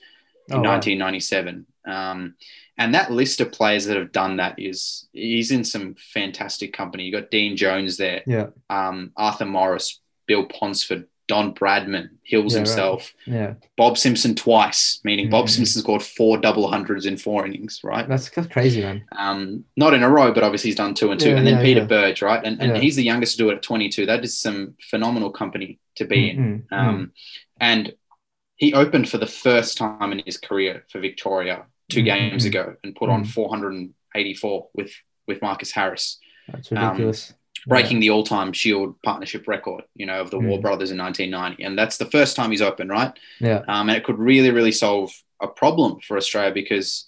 in 0.49 0.55
Oh, 0.55 0.61
wow. 0.61 0.69
1997. 0.75 1.65
Um, 1.85 2.35
and 2.77 2.93
that 2.93 3.11
list 3.11 3.41
of 3.41 3.51
players 3.51 3.85
that 3.85 3.97
have 3.97 4.11
done 4.11 4.37
that 4.37 4.59
is 4.59 5.07
he's 5.13 5.51
in 5.51 5.63
some 5.63 5.95
fantastic 5.95 6.73
company. 6.73 7.03
You 7.03 7.11
got 7.11 7.31
Dean 7.31 7.57
Jones 7.57 7.97
there, 7.97 8.21
Yeah. 8.27 8.47
um, 8.69 9.11
Arthur 9.17 9.45
Morris, 9.45 9.99
Bill 10.27 10.45
Ponsford, 10.45 11.05
Don 11.27 11.53
Bradman, 11.53 12.09
Hills 12.23 12.53
Yeah, 12.53 12.59
right. 12.59 12.67
himself, 12.67 13.13
Yeah. 13.25 13.55
Bob 13.75 13.97
Simpson 13.97 14.33
twice, 14.33 15.01
meaning 15.03 15.29
Bob 15.29 15.45
Mhm. 15.47 15.49
Simpson 15.49 15.81
scored 15.81 16.01
four 16.03 16.37
double 16.37 16.69
hundreds 16.69 17.05
in 17.05 17.17
four 17.17 17.45
innings, 17.45 17.81
right? 17.83 18.07
That's, 18.07 18.29
that's 18.29 18.47
crazy, 18.47 18.81
man. 18.81 19.03
Um, 19.11 19.65
not 19.75 19.93
in 19.93 20.03
a 20.03 20.09
row, 20.09 20.31
but 20.31 20.43
obviously 20.43 20.69
he's 20.69 20.77
done 20.77 20.93
two 20.93 21.11
and 21.11 21.19
two. 21.19 21.31
Yeah, 21.31 21.37
and 21.37 21.45
then 21.47 21.61
Peter. 21.61 21.85
Burge, 21.85 22.21
right? 22.21 22.41
And, 22.45 22.61
and 22.61 22.77
he's 22.77 22.95
the 22.95 23.03
youngest 23.03 23.33
to 23.33 23.37
do 23.39 23.49
it 23.49 23.55
at 23.55 23.61
22. 23.61 24.05
That 24.05 24.23
is 24.23 24.37
some 24.37 24.75
phenomenal 24.89 25.29
company 25.31 25.79
to 25.95 26.05
be 26.05 26.29
in. 26.29 26.37
Mm, 26.37 26.67
mm, 26.69 26.77
Um, 26.77 27.11
And 27.59 27.93
he 28.55 28.73
opened 28.73 29.09
for 29.09 29.17
the 29.17 29.27
first 29.27 29.77
time 29.77 30.11
in 30.13 30.21
his 30.25 30.37
career 30.37 30.85
for 30.89 30.99
Victoria 30.99 31.65
two 31.89 32.01
Mm, 32.01 32.05
games 32.05 32.45
ago 32.45 32.75
and 32.83 32.95
put 32.95 33.09
on 33.09 33.23
mm. 33.23 33.27
484 33.27 34.67
with, 34.73 34.91
with 35.27 35.41
Marcus 35.41 35.71
Harris. 35.71 36.19
That's 36.47 36.71
um, 36.71 36.77
ridiculous. 36.77 37.33
breaking 37.65 37.99
the 37.99 38.09
all 38.09 38.23
time 38.23 38.53
Shield 38.53 39.01
partnership 39.03 39.47
record, 39.47 39.83
you 39.95 40.05
know, 40.05 40.21
of 40.21 40.29
the 40.31 40.39
Waugh 40.39 40.57
Mm. 40.57 40.61
Brothers 40.61 40.91
in 40.91 40.97
1990. 40.97 41.63
And 41.63 41.77
that's 41.77 41.97
the 41.97 42.05
first 42.05 42.35
time 42.35 42.51
he's 42.51 42.61
open, 42.61 42.89
right? 42.89 43.11
Yeah. 43.39 43.63
Um, 43.67 43.89
and 43.89 43.97
it 43.97 44.03
could 44.03 44.17
really, 44.19 44.51
really 44.51 44.71
solve 44.71 45.11
a 45.41 45.47
problem 45.47 45.99
for 46.01 46.17
Australia 46.17 46.53
because 46.53 47.07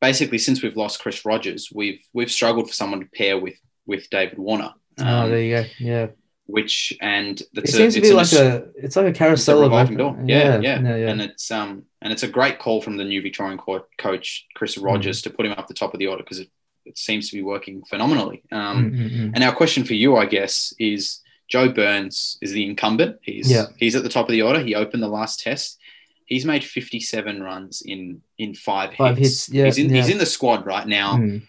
basically, 0.00 0.38
since 0.38 0.62
we've 0.62 0.76
lost 0.76 1.00
Chris 1.00 1.24
Rogers, 1.24 1.70
we've 1.74 2.00
we've 2.12 2.30
struggled 2.30 2.68
for 2.68 2.74
someone 2.74 3.00
to 3.00 3.06
pair 3.14 3.38
with 3.38 3.58
with 3.86 4.08
David 4.10 4.38
Warner. 4.38 4.72
oh, 5.00 5.04
um, 5.06 5.30
there 5.30 5.40
you 5.40 5.56
go. 5.56 5.64
Yeah. 5.78 6.06
Which 6.46 6.96
and 7.00 7.40
It 7.40 7.48
that's 7.54 7.72
a, 7.74 7.76
seems 7.76 7.94
to 7.94 8.00
be 8.02 8.12
like 8.12 8.32
a 8.32 8.66
it's 8.76 8.96
like 8.96 9.06
a 9.06 9.08
a 9.08 9.12
carousel 9.12 9.58
of 9.58 9.70
revolving 9.70 9.96
door. 9.96 10.16
Yeah, 10.24 10.60
yeah, 10.60 10.80
yeah, 10.80 10.96
yeah. 10.96 11.08
and 11.10 11.20
it's 11.22 11.50
um 11.50 11.84
and 12.02 12.12
it's 12.12 12.22
a 12.22 12.28
great 12.28 12.58
call 12.58 12.82
from 12.82 12.96
the 12.96 13.04
new 13.04 13.22
Victorian 13.22 13.58
court 13.58 13.88
coach 13.98 14.46
Chris 14.54 14.76
Mm. 14.76 14.84
Rogers 14.84 15.22
to 15.22 15.30
put 15.30 15.46
him 15.46 15.52
up 15.52 15.68
the 15.68 15.74
top 15.74 15.94
of 15.94 15.98
the 16.00 16.06
order 16.06 16.22
because 16.22 16.40
it, 16.40 16.50
it 16.84 16.98
seems 16.98 17.30
to 17.30 17.36
be 17.36 17.42
working 17.42 17.82
phenomenally. 17.84 18.42
Um, 18.52 18.90
Mm, 18.90 18.98
mm, 18.98 19.10
mm. 19.10 19.30
and 19.34 19.42
our 19.44 19.54
question 19.54 19.84
for 19.84 19.94
you, 19.94 20.16
I 20.16 20.26
guess, 20.26 20.74
is 20.78 21.20
Joe 21.48 21.68
Burns 21.70 22.36
is 22.42 22.52
the 22.52 22.64
incumbent. 22.66 23.18
He's 23.22 23.50
Yeah. 23.50 23.66
he's 23.78 23.96
at 23.96 24.02
the 24.02 24.08
top 24.10 24.26
of 24.28 24.32
the 24.32 24.42
order. 24.42 24.60
He 24.60 24.74
opened 24.74 25.02
the 25.02 25.08
last 25.08 25.40
test. 25.40 25.78
He's 26.26 26.44
made 26.46 26.64
57 26.64 27.42
runs 27.42 27.82
in 27.84 28.20
in 28.38 28.54
five, 28.54 28.94
Five 28.94 29.16
hits. 29.16 29.46
hits, 29.46 29.48
yeah, 29.48 29.64
he's 29.64 29.78
in 29.78 29.88
he's 29.94 30.08
in 30.10 30.18
the 30.18 30.26
squad 30.26 30.66
right 30.66 30.86
now. 30.86 31.16
Mm. 31.16 31.42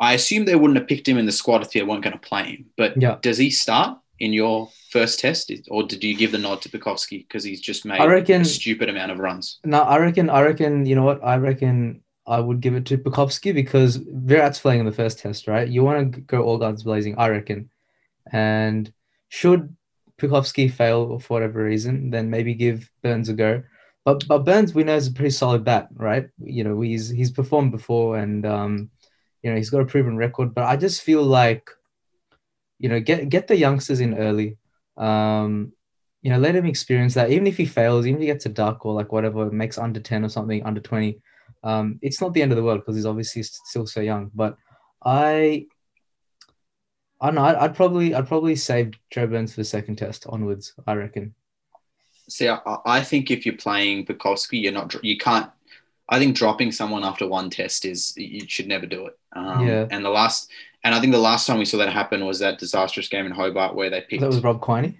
I 0.00 0.14
assume 0.14 0.46
they 0.46 0.56
wouldn't 0.56 0.78
have 0.80 0.88
picked 0.88 1.06
him 1.06 1.16
in 1.16 1.26
the 1.26 1.32
squad 1.32 1.62
if 1.62 1.70
they 1.70 1.82
weren't 1.82 2.02
going 2.02 2.12
to 2.18 2.18
play 2.28 2.44
him. 2.56 2.66
But 2.76 3.00
Yeah. 3.00 3.18
does 3.22 3.38
he 3.38 3.50
start 3.50 3.98
in 4.22 4.32
your 4.32 4.68
first 4.90 5.18
test, 5.18 5.50
or 5.68 5.82
did 5.82 6.02
you 6.04 6.16
give 6.16 6.30
the 6.30 6.38
nod 6.38 6.62
to 6.62 6.68
Pucovski 6.68 7.26
because 7.26 7.42
he's 7.42 7.60
just 7.60 7.84
made 7.84 8.00
I 8.00 8.06
reckon- 8.06 8.42
a 8.42 8.44
stupid 8.44 8.88
amount 8.88 9.10
of 9.10 9.18
runs? 9.18 9.58
No, 9.64 9.82
I 9.82 9.98
reckon. 9.98 10.30
I 10.30 10.42
reckon. 10.42 10.86
You 10.86 10.94
know 10.94 11.02
what? 11.02 11.20
I 11.24 11.36
reckon 11.36 12.02
I 12.24 12.38
would 12.38 12.60
give 12.60 12.74
it 12.76 12.86
to 12.86 12.98
Pucovski 12.98 13.52
because 13.52 13.96
Virat's 13.96 14.60
playing 14.60 14.80
in 14.80 14.86
the 14.86 14.92
first 15.02 15.18
test, 15.18 15.48
right? 15.48 15.68
You 15.68 15.82
want 15.82 16.14
to 16.14 16.20
go 16.20 16.42
all 16.42 16.56
guns 16.56 16.84
blazing, 16.84 17.18
I 17.18 17.28
reckon. 17.30 17.68
And 18.32 18.92
should 19.28 19.74
Pucovski 20.18 20.70
fail 20.70 21.18
for 21.18 21.34
whatever 21.34 21.64
reason, 21.64 22.10
then 22.10 22.30
maybe 22.30 22.54
give 22.54 22.88
Burns 23.02 23.28
a 23.28 23.32
go. 23.32 23.62
But 24.04 24.26
but 24.28 24.44
Burns, 24.44 24.72
we 24.72 24.84
know 24.84 24.94
is 24.94 25.08
a 25.08 25.12
pretty 25.12 25.30
solid 25.30 25.64
bat, 25.64 25.88
right? 25.94 26.28
You 26.38 26.62
know, 26.62 26.80
he's 26.80 27.08
he's 27.08 27.32
performed 27.32 27.72
before, 27.72 28.18
and 28.18 28.46
um, 28.46 28.90
you 29.42 29.50
know 29.50 29.56
he's 29.56 29.70
got 29.70 29.80
a 29.80 29.84
proven 29.92 30.16
record. 30.16 30.54
But 30.54 30.64
I 30.64 30.76
just 30.76 31.02
feel 31.02 31.24
like, 31.24 31.70
you 32.82 32.88
know, 32.88 33.00
get 33.00 33.28
get 33.28 33.46
the 33.46 33.56
youngsters 33.56 34.00
in 34.00 34.18
early. 34.18 34.58
Um, 34.96 35.72
you 36.20 36.30
know, 36.30 36.38
let 36.38 36.56
him 36.56 36.66
experience 36.66 37.14
that. 37.14 37.30
Even 37.30 37.46
if 37.46 37.56
he 37.56 37.64
fails, 37.64 38.06
even 38.06 38.16
if 38.16 38.20
he 38.22 38.26
gets 38.26 38.46
a 38.46 38.48
duck 38.48 38.84
or 38.84 38.92
like 38.92 39.12
whatever, 39.12 39.50
makes 39.50 39.78
under 39.78 40.00
10 40.00 40.24
or 40.24 40.28
something, 40.28 40.62
under 40.64 40.80
20, 40.80 41.20
um, 41.62 41.98
it's 42.02 42.20
not 42.20 42.34
the 42.34 42.42
end 42.42 42.52
of 42.52 42.56
the 42.56 42.62
world 42.62 42.80
because 42.80 42.96
he's 42.96 43.06
obviously 43.06 43.44
still 43.44 43.86
so 43.86 44.00
young. 44.00 44.30
But 44.34 44.56
I, 45.04 45.66
I 47.20 47.26
don't 47.26 47.36
know, 47.36 47.44
I'd, 47.44 47.56
I'd 47.56 47.76
probably, 47.76 48.14
I'd 48.14 48.28
probably 48.28 48.56
save 48.56 48.92
Joe 49.10 49.26
Burns 49.28 49.54
for 49.54 49.60
the 49.60 49.64
second 49.64 49.96
test 49.96 50.26
onwards, 50.28 50.74
I 50.86 50.94
reckon. 50.94 51.34
See, 52.28 52.48
I, 52.48 52.58
I 52.84 53.00
think 53.02 53.30
if 53.30 53.46
you're 53.46 53.56
playing 53.56 54.06
Pucovski, 54.06 54.62
you're 54.62 54.72
not. 54.72 54.94
You 55.04 55.18
can't. 55.18 55.50
I 56.08 56.18
think 56.18 56.36
dropping 56.36 56.72
someone 56.72 57.04
after 57.04 57.26
one 57.26 57.48
test 57.48 57.84
is 57.84 58.12
you 58.16 58.46
should 58.48 58.68
never 58.68 58.86
do 58.86 59.06
it. 59.06 59.18
Um, 59.34 59.66
Yeah. 59.66 59.86
And 59.90 60.04
the 60.04 60.10
last, 60.10 60.50
and 60.84 60.94
I 60.94 61.00
think 61.00 61.12
the 61.12 61.18
last 61.18 61.46
time 61.46 61.58
we 61.58 61.64
saw 61.64 61.78
that 61.78 61.92
happen 61.92 62.24
was 62.24 62.38
that 62.40 62.58
disastrous 62.58 63.08
game 63.08 63.26
in 63.26 63.32
Hobart 63.32 63.74
where 63.74 63.90
they 63.90 64.00
picked. 64.00 64.20
That 64.20 64.26
was 64.28 64.42
Rob 64.42 64.60
Quiney. 64.60 64.94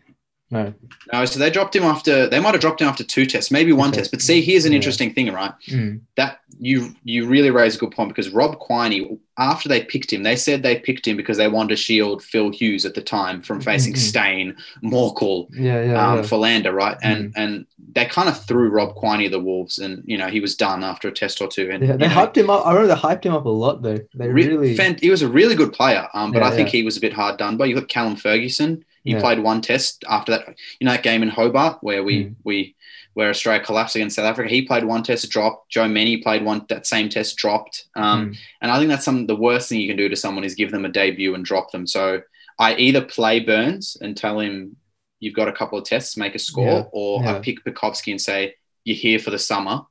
No. 0.51 0.75
no, 1.11 1.25
so 1.25 1.39
they 1.39 1.49
dropped 1.49 1.75
him 1.75 1.83
after. 1.85 2.29
They 2.29 2.39
might 2.39 2.53
have 2.53 2.61
dropped 2.61 2.83
him 2.83 2.87
after 2.89 3.03
two 3.03 3.25
tests, 3.25 3.51
maybe 3.51 3.73
one 3.73 3.89
Okay. 3.89 4.01
test. 4.01 4.11
But 4.11 4.21
see, 4.21 4.43
here's 4.43 4.67
an 4.67 4.73
Yeah. 4.73 4.77
interesting 4.77 5.15
thing, 5.15 5.33
right? 5.33 5.53
Mm. 5.69 6.01
That 6.17 6.41
you 6.59 6.95
you 7.05 7.27
really 7.27 7.51
raise 7.51 7.77
a 7.77 7.79
good 7.79 7.91
point 7.93 8.09
because 8.09 8.31
Rob 8.31 8.59
Quiney, 8.61 9.19
after 9.39 9.69
they 9.69 9.83
picked 9.85 10.13
him, 10.13 10.23
they 10.23 10.37
said 10.37 10.63
they 10.63 10.79
picked 10.79 11.07
him 11.07 11.17
because 11.17 11.37
they 11.37 11.49
wanted 11.49 11.71
to 11.71 11.77
shield 11.77 12.23
Phil 12.23 12.51
Hughes 12.51 12.85
at 12.85 12.95
the 12.95 13.01
time 13.03 13.43
from 13.43 13.61
facing 13.61 13.95
Mhm. 13.95 13.99
Steyn, 13.99 14.57
Morkel, 14.85 15.49
Yeah, 15.53 15.83
yeah, 15.85 16.11
um, 16.11 16.17
yeah. 16.19 16.23
Philander, 16.23 16.73
right? 16.73 16.97
And 17.03 17.27
Mm. 17.29 17.33
and 17.37 17.67
they 17.95 18.05
kind 18.05 18.29
of 18.29 18.43
threw 18.45 18.69
Rob 18.71 18.95
Quiney 18.97 19.31
the 19.31 19.41
wolves, 19.41 19.79
and 19.79 20.03
you 20.07 20.17
know 20.19 20.29
he 20.29 20.41
was 20.41 20.55
done 20.55 20.83
after 20.85 21.09
a 21.09 21.13
test 21.13 21.41
or 21.41 21.49
two. 21.49 21.71
And 21.73 21.83
Yeah, 21.87 21.97
they 21.97 22.07
you 22.07 22.15
know, 22.15 22.21
hyped 22.21 22.37
him 22.37 22.51
up. 22.51 22.67
I 22.67 22.73
remember 22.73 22.95
they 22.95 23.01
hyped 23.01 23.25
him 23.25 23.35
up 23.35 23.47
a 23.47 23.49
lot 23.49 23.83
though. 23.83 23.99
They 24.15 24.29
re- 24.29 24.47
really 24.49 24.77
fan- 24.77 24.99
he 25.01 25.11
was 25.11 25.23
a 25.23 25.29
really 25.29 25.55
good 25.55 25.73
player, 25.73 26.07
um, 26.15 26.33
but 26.33 26.43
I 26.43 26.51
think 26.51 26.69
he 26.69 26.83
was 26.83 26.97
a 26.97 27.01
bit 27.01 27.13
hard 27.13 27.39
done 27.39 27.57
by. 27.57 27.67
You 27.67 27.75
got 27.77 27.89
Callum 27.89 28.17
Ferguson. 28.17 28.85
He 29.05 29.17
played 29.17 29.41
one 29.41 29.61
test 29.61 30.05
after 30.09 30.31
that. 30.33 30.47
You 30.79 30.85
know 30.87 30.93
that 30.93 31.03
game 31.03 31.23
in 31.25 31.29
Hobart 31.29 31.79
where 31.81 32.05
we 32.05 32.25
Mm. 32.27 32.35
we 32.45 32.75
where 33.15 33.29
Australia 33.31 33.63
collapsed 33.65 33.95
against 33.97 34.17
South 34.17 34.25
Africa. 34.25 34.49
He 34.49 34.63
played 34.63 34.85
one 34.85 35.03
test, 35.03 35.29
dropped. 35.31 35.71
Joe 35.71 35.87
Mennie 35.89 36.19
played 36.23 36.45
one 36.45 36.65
that 36.69 36.87
same 36.87 37.09
test, 37.09 37.37
dropped. 37.37 37.85
Um, 37.95 38.31
Mm. 38.31 38.37
And 38.63 38.71
I 38.73 38.79
think 38.79 38.89
that's 38.89 39.05
some 39.05 39.27
the 39.27 39.37
worst 39.37 39.69
thing 39.69 39.81
you 39.81 39.89
can 39.89 39.97
do 39.97 40.09
to 40.09 40.17
someone 40.17 40.45
is 40.45 40.55
give 40.55 40.71
them 40.71 40.85
a 40.85 40.89
debut 40.89 41.35
and 41.35 41.45
drop 41.45 41.71
them. 41.73 41.87
So 41.87 42.23
I 42.59 42.75
either 42.77 43.03
play 43.03 43.41
Burns 43.41 43.97
and 44.01 44.17
tell 44.17 44.41
him 44.41 44.77
you've 45.21 45.35
got 45.35 45.49
a 45.49 45.53
couple 45.53 45.79
of 45.79 45.85
tests, 45.85 46.17
make 46.17 46.35
a 46.35 46.39
score, 46.39 46.65
Yeah, 46.67 46.85
or 46.93 47.25
I 47.27 47.39
pick 47.41 47.65
Pucovski 47.65 48.11
and 48.13 48.21
say 48.21 48.55
you're 48.85 48.97
here 48.97 49.19
for 49.19 49.31
the 49.31 49.39
summer. 49.39 49.83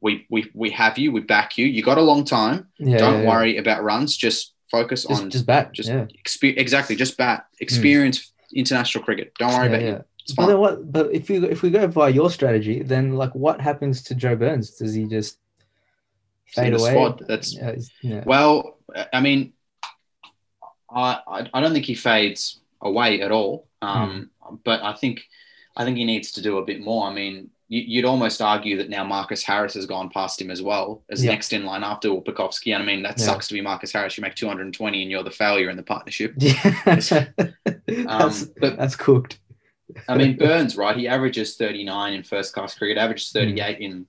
We 0.00 0.26
we 0.30 0.50
we 0.54 0.70
have 0.70 0.98
you. 0.98 1.10
We 1.10 1.20
back 1.20 1.58
you. 1.58 1.66
You 1.66 1.82
got 1.82 1.98
a 1.98 2.02
long 2.02 2.24
time. 2.24 2.68
yeah, 2.78 2.98
Don't 2.98 3.14
yeah, 3.14 3.22
yeah. 3.22 3.28
worry 3.28 3.56
about 3.56 3.82
runs. 3.82 4.16
Just 4.16 4.54
focus 4.70 5.04
Just, 5.04 5.22
on 5.22 5.30
just 5.30 5.46
bat. 5.46 5.72
just 5.72 5.88
yeah. 5.88 6.04
expe- 6.24 6.58
exactly 6.58 6.94
just 6.94 7.16
bat 7.16 7.46
experience 7.60 8.30
international 8.54 9.02
cricket. 9.02 9.32
Don't 9.38 9.52
worry 9.54 9.68
yeah, 9.70 9.76
about 9.76 9.82
yeah. 9.82 10.02
Then 10.36 10.58
what? 10.58 10.92
But 10.92 11.12
if 11.12 11.30
you 11.30 11.44
if 11.44 11.62
we 11.62 11.70
go 11.70 11.86
by 11.86 12.08
your 12.10 12.30
strategy, 12.30 12.82
then 12.82 13.14
like 13.14 13.34
what 13.34 13.60
happens 13.60 14.02
to 14.04 14.14
Joe 14.14 14.36
Burns? 14.36 14.70
Does 14.72 14.94
he 14.94 15.04
just 15.06 15.38
fade 16.46 16.74
away? 16.74 16.90
squad. 16.90 17.24
That's 17.26 17.54
yeah, 17.54 17.74
yeah. 18.02 18.22
Well, 18.26 18.78
I 19.12 19.20
mean, 19.20 19.52
I 20.90 21.46
I 21.52 21.60
don't 21.60 21.72
think 21.72 21.86
he 21.86 21.94
fades 21.94 22.60
away 22.80 23.20
at 23.20 23.32
all. 23.32 23.66
Um, 23.82 24.30
But 24.64 24.82
I 24.82 24.94
think 24.94 25.22
I 25.76 25.84
think 25.84 25.96
he 25.98 26.04
needs 26.04 26.32
to 26.32 26.42
do 26.42 26.58
a 26.58 26.64
bit 26.64 26.80
more. 26.80 27.06
I 27.06 27.12
mean, 27.12 27.50
you, 27.68 27.80
you'd 27.82 28.04
almost 28.06 28.40
argue 28.40 28.78
that 28.78 28.88
now 28.88 29.04
Marcus 29.04 29.42
Harris 29.42 29.74
has 29.74 29.84
gone 29.86 30.08
past 30.10 30.40
him 30.40 30.50
as 30.50 30.62
well 30.62 31.02
as 31.10 31.22
Yeah. 31.22 31.30
next 31.32 31.52
in 31.52 31.64
line 31.66 31.84
after 31.84 32.10
Will 32.12 32.22
Pucovski. 32.22 32.74
And 32.74 32.82
I 32.82 32.86
mean, 32.86 33.02
that 33.02 33.18
Yeah. 33.18 33.26
sucks 33.26 33.46
to 33.48 33.54
be 33.54 33.60
Marcus 33.60 33.92
Harris. 33.92 34.16
You 34.16 34.22
make 34.22 34.34
220 34.34 35.02
and 35.02 35.10
you're 35.10 35.22
the 35.22 35.30
failure 35.30 35.68
in 35.70 35.76
the 35.76 35.82
partnership. 35.82 36.34
Yeah. 36.40 37.28
Um, 38.06 38.18
that's, 38.20 38.42
but 38.60 38.76
that's 38.78 38.96
cooked. 38.96 39.38
I 40.08 40.16
mean, 40.16 40.36
Burns, 40.36 40.76
right? 40.76 40.96
He 40.96 41.08
averages 41.08 41.56
39 41.56 42.12
in 42.14 42.22
first 42.22 42.52
class 42.54 42.74
cricket, 42.76 42.98
averages 42.98 43.30
Hmm. 43.32 43.38
38 43.38 43.78
in 43.80 44.06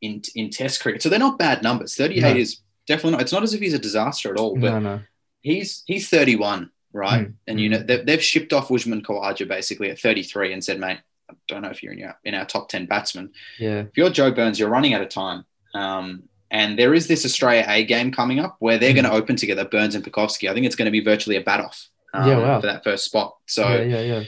in 0.00 0.22
in 0.34 0.50
Test 0.50 0.80
cricket. 0.82 1.02
So 1.02 1.08
they're 1.08 1.18
not 1.18 1.38
bad 1.38 1.62
numbers. 1.62 1.94
38 1.94 2.20
No. 2.22 2.40
is 2.40 2.60
definitely 2.86 3.12
not. 3.12 3.20
It's 3.22 3.32
not 3.32 3.42
as 3.42 3.54
if 3.54 3.60
he's 3.60 3.74
a 3.74 3.78
disaster 3.78 4.32
at 4.32 4.38
all. 4.40 4.54
But 4.56 4.70
no, 4.72 4.78
no. 4.80 5.00
he's 5.42 5.82
he's 5.86 6.08
31, 6.08 6.70
right? 6.92 7.28
Mm, 7.28 7.34
And 7.46 7.60
you 7.60 7.68
know 7.70 7.78
they've, 7.78 8.04
they've 8.04 8.22
shipped 8.22 8.52
off 8.52 8.70
Usman 8.70 9.02
Khawaja 9.02 9.46
basically 9.48 9.90
at 9.90 9.98
33 9.98 10.52
and 10.52 10.62
said, 10.64 10.78
mate, 10.80 10.98
I 11.30 11.34
don't 11.48 11.62
know 11.62 11.70
if 11.70 11.82
you're 11.82 11.92
in 11.92 11.98
your 11.98 12.18
in 12.24 12.34
our 12.34 12.44
top 12.44 12.68
10 12.68 12.86
batsmen. 12.86 13.30
Yeah. 13.58 13.80
If 13.80 13.96
you're 13.96 14.10
Joe 14.10 14.30
Burns, 14.30 14.58
you're 14.58 14.68
running 14.68 14.94
out 14.94 15.02
of 15.02 15.08
time. 15.08 15.44
Um, 15.74 16.24
and 16.50 16.78
there 16.78 16.92
is 16.94 17.08
this 17.08 17.24
Australia 17.24 17.64
A 17.66 17.84
game 17.84 18.12
coming 18.12 18.38
up 18.40 18.56
where 18.60 18.78
they're 18.78 18.92
Mm. 18.92 18.96
going 18.96 19.04
to 19.06 19.12
open 19.12 19.36
together, 19.36 19.64
Burns 19.64 19.94
and 19.94 20.04
Pucovski. 20.04 20.48
I 20.50 20.54
think 20.54 20.66
it's 20.66 20.76
going 20.76 20.86
to 20.86 20.92
be 20.92 21.00
virtually 21.00 21.36
a 21.36 21.40
bat 21.40 21.60
off 21.60 21.88
um, 22.12 22.28
Yeah, 22.28 22.38
wow. 22.38 22.60
for 22.60 22.66
that 22.66 22.84
first 22.84 23.04
spot. 23.06 23.36
So 23.46 23.66
yeah, 23.66 23.82
yeah, 23.82 24.00
yeah. 24.00 24.22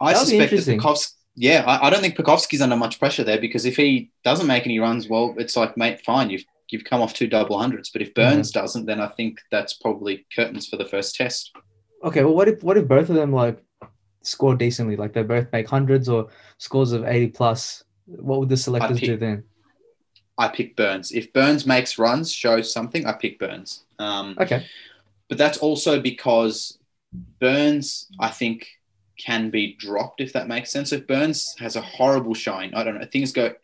I 0.00 0.12
That'll 0.12 0.26
suspect 0.26 0.50
that. 0.66 0.78
Pucovski. 0.78 1.12
Yeah, 1.36 1.64
I, 1.66 1.86
I 1.86 1.90
don't 1.90 2.00
think 2.00 2.16
Pucovski's 2.16 2.60
under 2.60 2.76
much 2.76 2.98
pressure 2.98 3.24
there 3.24 3.40
because 3.40 3.64
if 3.64 3.76
he 3.76 4.10
doesn't 4.24 4.46
make 4.46 4.64
any 4.66 4.78
runs, 4.78 5.08
well, 5.08 5.34
it's 5.38 5.56
like, 5.56 5.76
mate, 5.76 6.00
fine, 6.04 6.30
you've 6.30 6.44
you've 6.70 6.84
come 6.84 7.00
off 7.00 7.14
two 7.14 7.26
double 7.26 7.58
hundreds. 7.58 7.90
But 7.90 8.02
if 8.02 8.14
Burns 8.14 8.50
doesn't, 8.50 8.86
then 8.86 9.00
I 9.00 9.08
think 9.08 9.38
that's 9.50 9.74
probably 9.74 10.26
curtains 10.34 10.68
for 10.68 10.76
the 10.76 10.84
first 10.84 11.14
test. 11.16 11.52
Okay, 12.04 12.24
well, 12.24 12.34
what 12.34 12.48
if 12.48 12.62
what 12.62 12.76
if 12.76 12.88
both 12.88 13.08
of 13.10 13.14
them 13.16 13.32
like 13.32 13.62
score 14.22 14.54
decently? 14.54 14.96
Like 14.96 15.12
they 15.12 15.22
both 15.22 15.46
make 15.52 15.68
hundreds 15.68 16.08
or 16.08 16.28
scores 16.58 16.92
of 16.92 17.04
eighty 17.04 17.28
plus. 17.28 17.84
What 18.06 18.40
would 18.40 18.48
the 18.48 18.56
selectors 18.56 18.98
pick- 18.98 19.08
do 19.08 19.16
then? 19.16 19.44
I 20.38 20.48
pick 20.48 20.74
Burns. 20.74 21.12
If 21.12 21.32
Burns 21.34 21.66
makes 21.66 21.98
runs, 21.98 22.32
shows 22.32 22.72
something, 22.72 23.04
I 23.06 23.12
pick 23.12 23.38
Burns. 23.38 23.84
Um, 23.98 24.36
Okay. 24.40 24.64
but 25.28 25.36
that's 25.36 25.58
also 25.58 26.00
because 26.00 26.78
Burns, 27.40 28.08
I 28.18 28.28
think, 28.30 28.66
can 29.24 29.50
be 29.50 29.74
dropped 29.74 30.20
if 30.20 30.32
that 30.32 30.48
makes 30.48 30.70
sense. 30.70 30.92
If 30.92 31.06
Burns 31.06 31.54
has 31.58 31.76
a 31.76 31.80
horrible 31.80 32.34
showing, 32.34 32.74
I 32.74 32.82
don't 32.84 32.98
know, 32.98 33.06
things 33.06 33.32
go, 33.32 33.54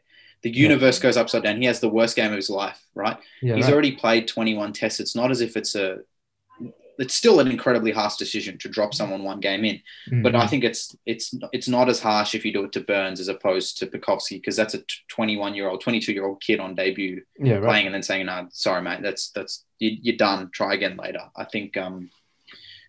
the 0.42 0.50
Yeah. 0.50 0.62
universe 0.68 0.98
goes 0.98 1.16
upside 1.16 1.42
down. 1.42 1.60
He 1.60 1.66
has 1.66 1.80
the 1.80 1.88
worst 1.88 2.14
game 2.16 2.30
of 2.30 2.36
his 2.36 2.50
life, 2.50 2.80
right? 2.94 3.16
Yeah. 3.42 3.56
He's 3.56 3.64
right. 3.64 3.72
already 3.72 3.92
played 3.92 4.28
21 4.28 4.72
tests. 4.72 5.00
It's 5.00 5.16
not 5.16 5.30
as 5.30 5.40
if 5.40 5.56
it's 5.56 5.74
a, 5.74 5.98
it's 6.98 7.14
still 7.14 7.40
an 7.40 7.48
incredibly 7.48 7.92
harsh 7.92 8.16
decision 8.16 8.56
to 8.56 8.70
drop 8.70 8.94
someone 8.94 9.22
one 9.22 9.38
game 9.40 9.64
in. 9.66 9.82
But 10.22 10.32
Mhm. 10.32 10.40
I 10.40 10.46
think 10.46 10.64
it's 10.64 10.96
it's 11.04 11.34
it's 11.52 11.68
not 11.68 11.90
as 11.90 12.00
harsh 12.00 12.34
if 12.34 12.42
you 12.44 12.52
do 12.54 12.64
it 12.64 12.72
to 12.72 12.80
Burns 12.80 13.20
as 13.20 13.28
opposed 13.28 13.76
to 13.78 13.86
Pucovski 13.86 14.36
because 14.40 14.56
that's 14.56 14.72
a 14.74 14.82
21 15.08 15.54
year 15.54 15.68
old, 15.68 15.82
22 15.82 16.14
year 16.14 16.24
old 16.24 16.40
kid 16.40 16.58
on 16.58 16.74
debut 16.74 17.22
yeah, 17.38 17.54
right. 17.56 17.64
playing 17.64 17.86
and 17.86 17.94
then 17.94 18.02
saying, 18.02 18.24
"No, 18.26 18.48
sorry, 18.50 18.80
mate, 18.80 19.02
that's 19.02 19.28
that's 19.30 19.64
you, 19.78 19.90
you're 20.00 20.16
done. 20.16 20.48
Try 20.52 20.72
again 20.72 20.96
later." 20.96 21.20
I 21.36 21.44
think, 21.44 21.76
um, 21.76 22.08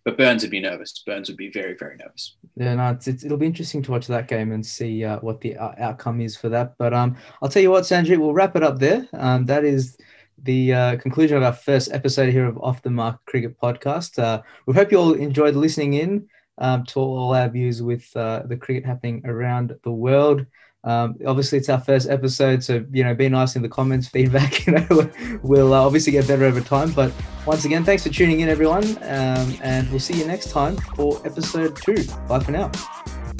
but 0.08 0.18
Burns 0.18 0.42
would 0.42 0.52
be 0.52 0.62
nervous. 0.62 1.04
Burns 1.06 1.28
would 1.28 1.36
be 1.36 1.52
very 1.52 1.76
very 1.76 1.98
nervous. 1.98 2.38
Yeah, 2.56 2.76
no, 2.76 2.92
it's, 2.92 3.10
it's, 3.10 3.26
it'll 3.26 3.38
be 3.38 3.46
interesting 3.46 3.82
to 3.84 3.92
watch 3.92 4.08
that 4.08 4.30
game 4.30 4.54
and 4.54 4.66
see 4.66 5.04
uh, 5.04 5.20
what 5.20 5.42
the 5.42 5.58
uh, 5.58 5.74
outcome 5.80 6.22
is 6.22 6.38
for 6.38 6.48
that. 6.48 6.76
But 6.78 6.94
um, 6.94 7.18
I'll 7.42 7.50
tell 7.50 7.62
you 7.62 7.72
what, 7.72 7.84
Sanjeet, 7.84 8.18
we'll 8.18 8.34
wrap 8.34 8.56
it 8.56 8.64
up 8.64 8.80
there. 8.80 9.06
Um, 9.12 9.46
that 9.48 9.66
is 9.66 9.98
the 10.44 10.74
uh, 10.74 10.96
conclusion 10.96 11.36
of 11.36 11.44
our 11.44 11.52
first 11.52 11.92
episode 11.92 12.30
here 12.30 12.46
of 12.46 12.58
Off 12.60 12.82
the 12.84 12.90
Mark 12.90 13.20
Cricket 13.26 13.60
Podcast. 13.60 14.18
Uh, 14.18 14.42
we 14.66 14.74
hope 14.74 14.94
you 14.94 14.98
all 14.98 15.14
enjoyed 15.14 15.56
listening 15.56 15.96
in 15.96 16.30
um, 16.58 16.86
to 16.86 17.02
all 17.02 17.36
our 17.36 17.50
views 17.50 17.84
with 17.84 18.10
uh, 18.16 18.44
the 18.46 18.56
cricket 18.56 18.86
happening 18.86 19.22
around 19.26 19.76
the 19.84 19.92
world. 19.92 20.46
Um, 20.88 21.18
obviously, 21.28 21.58
it's 21.58 21.68
our 21.68 21.82
first 21.82 22.10
episode, 22.10 22.64
so 22.64 22.86
you 22.94 23.04
know, 23.04 23.14
be 23.14 23.28
nice 23.28 23.58
in 23.58 23.62
the 23.62 23.70
comments, 23.70 24.08
feedback. 24.16 24.66
You 24.66 24.74
know, 24.74 25.12
we'll 25.44 25.74
uh, 25.74 25.82
obviously 25.86 26.14
get 26.14 26.28
better 26.28 26.46
over 26.46 26.62
time. 26.62 26.92
But 26.92 27.12
once 27.46 27.66
again, 27.66 27.84
thanks 27.84 28.04
for 28.04 28.10
tuning 28.10 28.40
in, 28.40 28.50
everyone, 28.50 28.86
um, 29.04 29.54
and 29.62 29.90
we'll 29.90 30.00
see 30.00 30.18
you 30.18 30.26
next 30.26 30.50
time 30.50 30.78
for 30.96 31.20
episode 31.26 31.76
two. 31.76 32.06
Bye 32.28 32.40
for 32.40 32.52
now. 32.52 32.72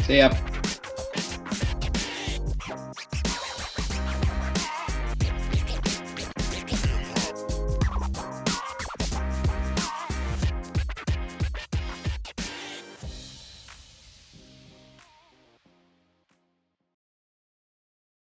See 0.06 0.18
ya. 0.18 0.34